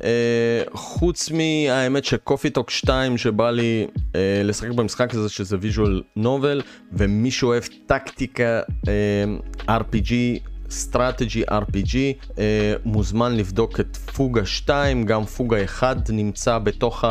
אה, 0.05 0.63
חוץ 0.73 1.31
מהאמת 1.31 2.05
ש 2.05 2.16
Coffee 2.16 2.51
Talk 2.51 2.71
2 2.71 3.19
שבא 3.19 3.51
לי 3.51 3.87
אה, 4.15 4.41
לשחק 4.45 4.74
במשחק 4.77 5.15
הזה 5.15 5.29
שזה 5.29 5.57
visual 5.61 6.03
novel 6.17 6.63
ומי 6.93 7.31
שאוהב 7.31 7.63
טקטיקה 7.87 8.61
אה, 8.89 9.77
RPG 9.79 10.13
strategy 10.71 11.45
RPG 11.45 11.97
אה, 12.39 12.75
מוזמן 12.85 13.37
לבדוק 13.37 13.81
את 13.81 13.97
Fuga 13.97 14.47
2 14.47 15.05
גם 15.05 15.25
Fuga 15.25 15.65
1 15.65 16.11
נמצא 16.11 16.59
בתוך 16.59 17.05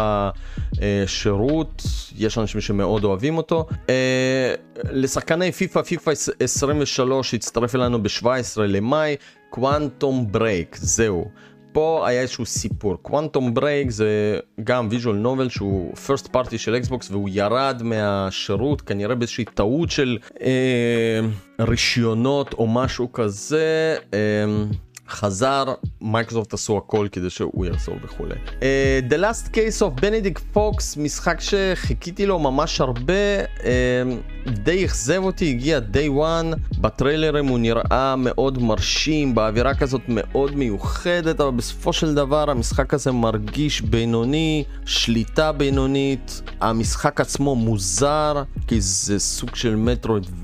השירות 0.82 1.84
יש 2.18 2.38
אנשים 2.38 2.62
שמאוד 2.62 3.04
אוהבים 3.04 3.38
אותו. 3.38 3.68
אה, 3.90 4.56
לשחקני 4.92 5.52
FIFA, 5.52 5.82
FIFA 5.82 6.12
23 6.40 7.34
הצטרף 7.34 7.76
אלינו 7.76 8.04
ב-17 8.04 8.62
למאי 8.62 9.16
Quantum 9.50 10.32
Break 10.32 10.78
זהו 10.80 11.32
פה 11.74 12.04
היה 12.08 12.22
איזשהו 12.22 12.46
סיפור. 12.46 12.96
Quantum 13.02 13.54
Break 13.54 13.90
זה 13.90 14.40
גם 14.64 14.88
visual 14.92 15.16
novel 15.16 15.50
שהוא 15.50 15.96
first 15.96 16.28
party 16.28 16.58
של 16.58 16.76
אקסבוקס 16.76 17.12
והוא 17.12 17.30
ירד 17.32 17.82
מהשירות 17.84 18.82
כנראה 18.82 19.16
באיזושהי 19.16 19.46
טעות 19.46 19.92
של 19.92 20.18
אה, 20.42 21.20
רישיונות 21.62 22.54
או 22.54 22.68
משהו 22.68 23.12
כזה. 23.12 23.96
אה, 24.14 24.20
חזר, 25.14 25.74
מייקרוסופט 26.02 26.54
עשו 26.54 26.78
הכל 26.78 27.08
כדי 27.12 27.30
שהוא 27.30 27.66
יחזור 27.66 27.96
וכולי. 28.04 28.36
אה, 28.60 28.64
The 29.10 29.18
Last 29.18 29.50
Case 29.50 29.82
of 29.82 30.02
Benedict 30.02 30.56
Fox, 30.56 31.00
משחק 31.00 31.42
שחיכיתי 31.42 32.26
לו 32.26 32.40
ממש 32.40 32.82
הרבה, 32.82 33.14
uh, 33.58 33.64
די 34.48 34.86
אכזב 34.86 35.24
אותי, 35.24 35.50
הגיע 35.50 35.80
day 35.94 36.20
one, 36.22 36.78
בטריילרים 36.82 37.46
הוא 37.46 37.60
נראה 37.60 38.16
מאוד 38.18 38.62
מרשים, 38.62 39.36
באווירה 39.36 39.76
כזאת 39.76 40.02
מאוד 40.08 40.56
מיוחדת, 40.56 41.42
אבל 41.42 41.52
בסופו 41.52 41.94
של 41.94 42.16
דבר 42.16 42.50
המשחק 42.50 42.94
הזה 42.94 43.12
מרגיש 43.12 43.82
בינוני, 43.82 44.64
שליטה 44.86 45.52
בינונית, 45.52 46.42
המשחק 46.62 47.22
עצמו 47.22 47.56
מוזר, 47.56 48.44
כי 48.68 48.82
זה 48.82 49.20
סוג 49.20 49.56
של 49.56 49.76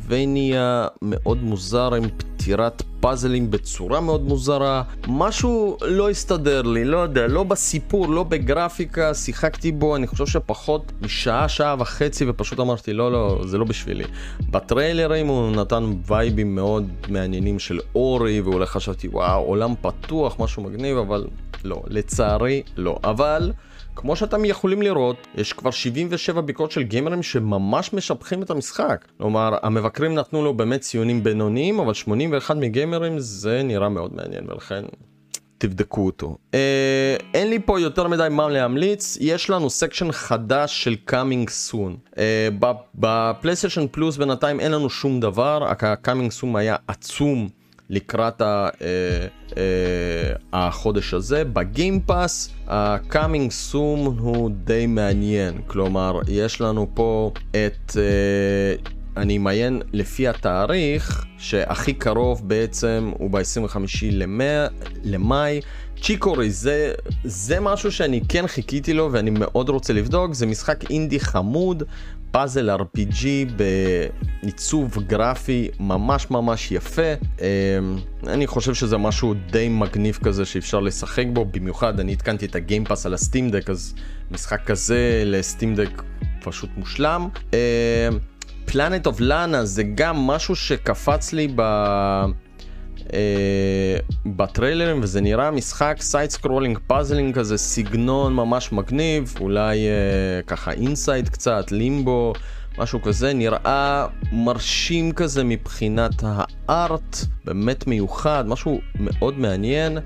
מטרואידבניה 0.09 0.87
מאוד 1.01 1.43
מוזר 1.43 1.93
עם 1.93 2.03
פתירת 2.17 2.81
פאזלים 2.99 3.51
בצורה 3.51 4.01
מאוד 4.01 4.23
מוזרה, 4.23 4.83
משהו 5.07 5.77
לא 5.81 6.09
הסתדר 6.09 6.61
לי, 6.61 6.85
לא 6.85 6.97
יודע, 6.97 7.27
לא 7.27 7.43
בסיפור, 7.43 8.07
לא 8.07 8.23
בגרפיקה, 8.23 9.13
שיחקתי 9.13 9.71
בו, 9.71 9.95
אני 9.95 10.07
חושב 10.07 10.25
שפחות 10.25 10.91
משעה, 11.01 11.49
שעה 11.49 11.75
וחצי, 11.79 12.25
ופשוט 12.29 12.59
אמרתי, 12.59 12.93
לא, 12.93 13.11
לא, 13.11 13.41
זה 13.45 13.57
לא 13.57 13.65
בשבילי. 13.65 14.03
בטריילרים 14.51 15.27
הוא 15.27 15.51
נתן 15.51 15.93
vibe־ים 16.07 16.55
מאוד 16.55 16.87
מעניינים 17.09 17.59
של 17.59 17.79
אורי, 17.95 18.41
ואולי 18.41 18.65
חשבתי, 18.65 19.07
וואו, 19.07 19.41
עולם 19.41 19.73
פתוח, 19.81 20.39
משהו 20.39 20.63
מגניב, 20.63 20.97
אבל 20.97 21.27
לא, 21.63 21.83
לצערי 21.87 22.61
לא. 22.77 22.99
אבל... 23.03 23.51
כמו 23.99 24.15
שאתם 24.15 24.45
יכולים 24.45 24.81
לראות, 24.81 25.27
יש 25.35 25.53
כבר 25.53 25.71
77 25.71 26.41
ביקורות 26.41 26.71
של 26.71 26.83
גיימרים 26.83 27.23
שממש 27.23 27.93
משבחים 27.93 28.43
את 28.43 28.49
המשחק. 28.49 29.05
כלומר, 29.17 29.55
המבקרים 29.61 30.15
נתנו 30.15 30.43
לו 30.43 30.53
באמת 30.53 30.81
ציונים 30.81 31.23
בינוניים, 31.23 31.79
אבל 31.79 31.93
81 31.93 32.55
מגיימרים 32.55 33.19
זה 33.19 33.61
נראה 33.63 33.89
מאוד 33.89 34.15
מעניין, 34.15 34.45
ולכן 34.49 34.83
תבדקו 35.57 36.05
אותו. 36.05 36.37
אה, 36.53 37.15
אין 37.33 37.49
לי 37.49 37.59
פה 37.65 37.79
יותר 37.79 38.07
מדי 38.07 38.27
מה 38.31 38.49
להמליץ, 38.49 39.17
יש 39.21 39.49
לנו 39.49 39.69
section 39.69 40.11
חדש 40.11 40.83
של 40.83 40.95
coming 41.05 41.49
soon. 41.49 41.97
אה, 42.17 42.49
בפלייסטיישן 42.95 43.85
פלוס 43.91 44.17
בינתיים 44.17 44.59
אין 44.59 44.71
לנו 44.71 44.89
שום 44.89 45.19
דבר, 45.19 45.63
ה 45.69 45.78
coming 45.78 46.31
soon 46.31 46.55
היה 46.55 46.75
עצום 46.87 47.49
לקראת 47.89 48.41
ה, 48.41 48.69
אה, 48.81 48.87
אה, 49.57 50.33
החודש 50.53 51.13
הזה. 51.13 51.43
בגיימפאס, 51.43 52.53
ה-coming 52.67 53.71
soon 53.71 54.09
הוא 54.19 54.51
די 54.63 54.85
מעניין, 54.87 55.61
כלומר, 55.67 56.19
יש 56.27 56.61
לנו 56.61 56.87
פה 56.93 57.31
את... 57.51 57.97
אה, 57.97 58.91
אני 59.17 59.37
אמיין 59.37 59.81
לפי 59.93 60.27
התאריך, 60.27 61.25
שהכי 61.37 61.93
קרוב 61.93 62.47
בעצם 62.47 63.11
הוא 63.17 63.29
ב-25 63.31 63.77
למאי. 65.03 65.61
צ'יקורי 66.01 66.49
זה, 66.49 66.93
זה 67.23 67.59
משהו 67.59 67.91
שאני 67.91 68.21
כן 68.29 68.47
חיכיתי 68.47 68.93
לו 68.93 69.09
ואני 69.11 69.29
מאוד 69.29 69.69
רוצה 69.69 69.93
לבדוק, 69.93 70.33
זה 70.33 70.45
משחק 70.45 70.91
אינדי 70.91 71.19
חמוד, 71.19 71.83
פאזל 72.31 72.69
RPG 72.69 73.25
בעיצוב 74.43 74.97
גרפי 75.07 75.69
ממש 75.79 76.31
ממש 76.31 76.71
יפה. 76.71 77.01
אמ, 77.41 77.45
אני 78.27 78.47
חושב 78.47 78.73
שזה 78.73 78.97
משהו 78.97 79.33
די 79.51 79.69
מגניב 79.69 80.19
כזה 80.23 80.45
שאפשר 80.45 80.79
לשחק 80.79 81.25
בו, 81.33 81.45
במיוחד 81.45 81.99
אני 81.99 82.13
התקנתי 82.13 82.45
את 82.45 82.55
הגיימפאס 82.55 83.05
על 83.05 83.13
הסטימדק, 83.13 83.69
אז 83.69 83.93
משחק 84.31 84.65
כזה 84.65 85.23
לסטימדק 85.25 86.01
פשוט 86.43 86.69
מושלם. 86.77 87.29
פלאנט 88.65 89.05
אוף 89.07 89.19
לאנה 89.19 89.65
זה 89.65 89.83
גם 89.83 90.17
משהו 90.17 90.55
שקפץ 90.55 91.33
לי 91.33 91.47
ב... 91.55 91.61
uh, 93.09 93.11
בטריילרים 94.25 94.99
וזה 95.03 95.21
נראה 95.21 95.51
משחק 95.51 95.97
side 95.99 96.29
scrolling 96.29 96.79
puzzling 96.87 97.35
כזה 97.35 97.57
סגנון 97.57 98.33
ממש 98.33 98.71
מגניב 98.71 99.33
אולי 99.39 99.77
uh, 99.77 100.45
ככה 100.47 100.71
אינסייד 100.71 101.29
קצת 101.29 101.71
לימבו 101.71 102.33
משהו 102.77 103.01
כזה 103.01 103.33
נראה 103.33 104.07
מרשים 104.31 105.11
כזה 105.11 105.43
מבחינת 105.43 106.11
הארט 106.23 107.17
באמת 107.45 107.87
מיוחד 107.87 108.43
משהו 108.47 108.79
מאוד 108.99 109.39
מעניין 109.39 109.97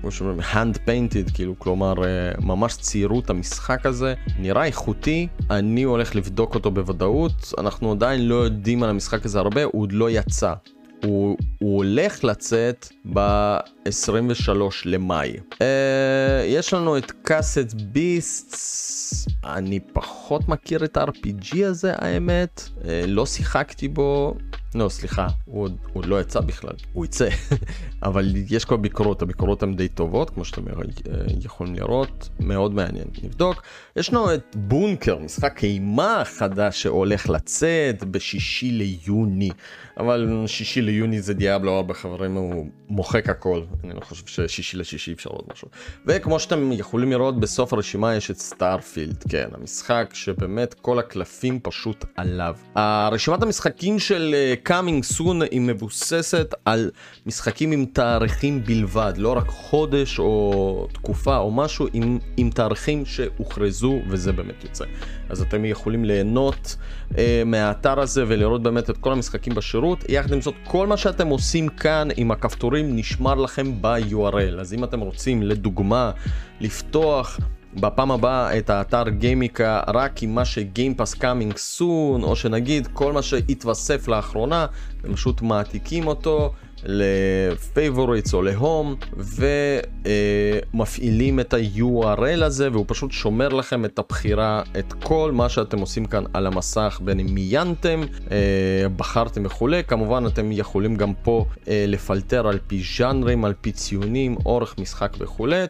כמו 0.00 0.10
שאומרים 0.10 0.40
hand 0.40 0.76
painted 0.76 1.32
כאילו 1.34 1.58
כלומר 1.58 1.94
uh, 1.94 2.44
ממש 2.44 2.76
ציירו 2.76 3.20
את 3.20 3.30
המשחק 3.30 3.86
הזה 3.86 4.14
נראה 4.38 4.64
איכותי 4.64 5.28
אני 5.50 5.82
הולך 5.82 6.16
לבדוק 6.16 6.54
אותו 6.54 6.70
בוודאות 6.70 7.52
אנחנו 7.58 7.92
עדיין 7.92 8.28
לא 8.28 8.34
יודעים 8.34 8.82
על 8.82 8.90
המשחק 8.90 9.24
הזה 9.24 9.38
הרבה 9.38 9.64
הוא 9.64 9.82
עוד 9.82 9.92
לא 9.92 10.10
יצא 10.10 10.52
הוא, 11.04 11.36
הוא 11.58 11.76
הולך 11.76 12.24
לצאת 12.24 12.88
ב-23 13.12 14.50
למאי. 14.84 15.36
Uh, 15.52 15.58
יש 16.46 16.72
לנו 16.74 16.98
את 16.98 17.10
קאסט 17.22 17.72
ביסטס, 17.74 19.26
אני 19.44 19.80
פחות 19.80 20.48
מכיר 20.48 20.84
את 20.84 20.96
ה-RPG 20.96 21.56
הזה 21.66 21.92
האמת, 21.94 22.60
uh, 22.78 22.84
לא 23.06 23.26
שיחקתי 23.26 23.88
בו, 23.88 24.34
לא 24.84 24.88
סליחה, 24.88 25.26
הוא 25.44 25.62
עוד, 25.62 25.76
הוא 25.92 26.00
עוד 26.00 26.06
לא 26.06 26.20
יצא 26.20 26.40
בכלל, 26.40 26.74
הוא 26.92 27.04
יצא, 27.04 27.28
אבל 28.02 28.32
יש 28.50 28.64
כבר 28.64 28.76
ביקורות, 28.76 29.22
הביקורות 29.22 29.62
הן 29.62 29.76
די 29.76 29.88
טובות, 29.88 30.30
כמו 30.30 30.44
שאתם 30.44 30.62
יכולים 31.44 31.74
לראות, 31.74 32.28
מאוד 32.40 32.74
מעניין, 32.74 33.04
נבדוק. 33.22 33.62
יש 33.96 34.12
לנו 34.12 34.34
את 34.34 34.56
בונקר, 34.56 35.18
משחק 35.18 35.64
אימה 35.64 36.22
חדש 36.24 36.82
שהולך 36.82 37.28
לצאת 37.28 38.04
בשישי 38.04 38.70
ליוני, 38.70 39.50
אבל 40.00 40.44
שישי 40.46 40.80
ליוני 40.80 41.20
זה 41.20 41.34
דיאבלו 41.34 41.76
4 41.76 41.94
חברים, 41.94 42.34
הוא 42.34 42.66
מוחק 42.88 43.28
הכל, 43.28 43.62
אני 43.84 43.94
לא 43.94 44.00
חושב 44.00 44.26
ששישי 44.26 44.76
לשישי 44.76 45.12
אפשר 45.12 45.30
עוד 45.30 45.44
משהו. 45.52 45.68
וכמו 46.06 46.40
שאתם 46.40 46.72
יכולים 46.72 47.10
לראות 47.10 47.40
בסוף 47.40 47.72
הרשימה 47.72 48.14
יש 48.14 48.30
את 48.30 48.38
סטארפילד, 48.38 49.24
כן, 49.28 49.48
המשחק 49.52 50.10
שבאמת 50.12 50.74
כל 50.74 50.98
הקלפים 50.98 51.60
פשוט 51.62 52.04
עליו. 52.16 52.56
הרשימת 52.74 53.42
המשחקים 53.42 53.98
של 53.98 54.34
uh, 54.70 55.02
soon 55.02 55.42
היא 55.42 55.60
מבוססת 55.60 56.54
על 56.64 56.90
משחקים 57.26 57.72
עם 57.72 57.84
תאריכים 57.92 58.64
בלבד, 58.64 59.12
לא 59.16 59.36
רק 59.36 59.48
חודש 59.48 60.18
או 60.18 60.88
תקופה 60.92 61.36
או 61.36 61.50
משהו, 61.50 61.86
עם, 61.92 62.18
עם 62.36 62.50
תאריכים 62.50 63.06
שהוכרזו 63.06 63.98
וזה 64.08 64.32
באמת 64.32 64.64
יוצא. 64.64 64.84
אז 65.28 65.42
אתם 65.42 65.64
יכולים 65.64 66.04
ליהנות 66.04 66.76
uh, 67.10 67.16
מהאתר 67.46 68.00
הזה 68.00 68.24
ולראות 68.28 68.62
באמת 68.62 68.90
את 68.90 68.96
כל 68.96 69.12
המשחקים 69.12 69.54
בשירות. 69.54 70.04
יחד 70.08 70.32
עם 70.32 70.40
זאת, 70.40 70.54
כל 70.64 70.86
מה 70.86 70.96
שאתם 70.96 71.28
עושים 71.28 71.68
כאן 71.68 72.08
עם 72.16 72.30
הכפתורים 72.30 72.96
נשמר 72.96 73.34
לכם 73.34 73.82
ב-URL. 73.82 74.60
אז 74.60 74.74
אם 74.74 74.84
אתם 74.84 75.00
רוצים, 75.00 75.42
לדוגמה, 75.42 76.10
לפתוח... 76.60 77.40
בפעם 77.80 78.10
הבאה 78.10 78.58
את 78.58 78.70
האתר 78.70 79.08
גיימיקה 79.08 79.80
רק 79.86 80.22
עם 80.22 80.34
מה 80.34 80.44
שגיימפאס 80.44 81.14
coming 81.14 81.56
soon, 81.56 82.22
או 82.22 82.36
שנגיד 82.36 82.88
כל 82.92 83.12
מה 83.12 83.22
שהתווסף 83.22 84.08
לאחרונה, 84.08 84.66
הם 85.04 85.14
פשוט 85.14 85.42
מעתיקים 85.42 86.06
אותו 86.06 86.52
ל 86.84 86.99
favorites 86.99 88.34
או 88.34 88.42
ל 88.42 88.51
home, 88.51 88.94
ומפעילים 90.74 91.40
את 91.40 91.54
ה-URL 91.54 92.44
הזה, 92.44 92.72
והוא 92.72 92.84
פשוט 92.88 93.12
שומר 93.12 93.48
לכם 93.48 93.84
את 93.84 93.98
הבחירה, 93.98 94.62
את 94.78 94.92
כל 94.92 95.32
מה 95.32 95.48
שאתם 95.48 95.78
עושים 95.78 96.04
כאן 96.04 96.24
על 96.32 96.46
המסך, 96.46 97.00
בין 97.04 97.20
אם 97.20 97.26
מיינתם, 97.30 98.00
אה, 98.30 98.36
בחרתם 98.96 99.46
וכולי, 99.46 99.84
כמובן 99.84 100.26
אתם 100.26 100.52
יכולים 100.52 100.96
גם 100.96 101.12
פה 101.22 101.44
אה, 101.68 101.84
לפלטר 101.88 102.48
על 102.48 102.58
פי 102.66 102.82
ז'אנרים, 102.98 103.44
על 103.44 103.54
פי 103.60 103.72
ציונים, 103.72 104.36
אורך 104.46 104.78
משחק 104.78 105.12
וכולי. 105.18 105.64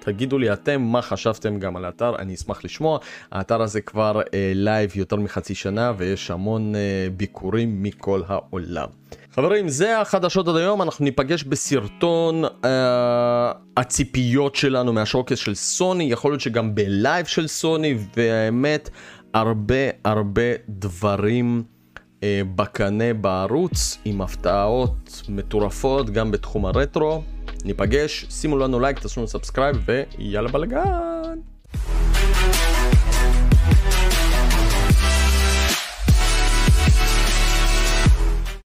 תגידו 0.00 0.38
לי 0.38 0.52
אתם 0.52 0.82
מה 0.82 1.02
חשבתם 1.02 1.58
גם 1.58 1.76
על 1.76 1.84
האתר, 1.84 2.16
אני 2.18 2.34
אשמח 2.34 2.64
לשמוע. 2.64 2.98
האתר 3.32 3.62
הזה 3.62 3.80
כבר 3.80 4.20
אה, 4.34 4.52
live 4.54 4.90
יותר 4.94 5.16
מחצי 5.16 5.54
שנה 5.54 5.92
ויש 5.96 6.30
המון 6.30 6.74
אה, 6.74 6.80
ביקורים 7.16 7.82
מכל 7.82 8.22
העולם. 8.26 8.88
חברים, 9.32 9.68
זה 9.68 10.00
החדשות 10.00 10.48
עד 10.48 10.56
היום, 10.56 10.82
אנחנו 10.82 11.04
ניפגש 11.04 11.44
בסרטון 11.44 12.44
אה, 12.64 13.52
הציפיות 13.76 14.54
שלנו 14.54 14.92
מה 14.92 15.01
showcase 15.01 15.38
של 15.38 15.54
סוני, 15.54 16.04
יכול 16.04 16.32
להיות 16.32 16.40
שגם 16.40 16.74
ב 16.74 16.84
live 16.84 17.26
של 17.26 17.46
סוני, 17.46 17.98
והאמת, 18.16 18.90
הרבה 19.34 19.74
הרבה 20.04 20.42
דברים 20.68 21.62
אה, 22.22 22.42
בקנה 22.56 23.14
בערוץ 23.14 23.98
עם 24.04 24.20
הפתעות 24.20 25.22
מטורפות 25.28 26.10
גם 26.10 26.30
בתחום 26.30 26.66
הרטרו. 26.66 27.22
ניפגש, 27.64 28.26
שימו 28.30 28.58
לנו 28.58 28.80
לייק, 28.80 28.98
תעשו 28.98 29.20
לנו 29.20 29.28
subscribe 29.28 29.76
ויאללה 29.86 30.48
בלאגן. 30.48 31.38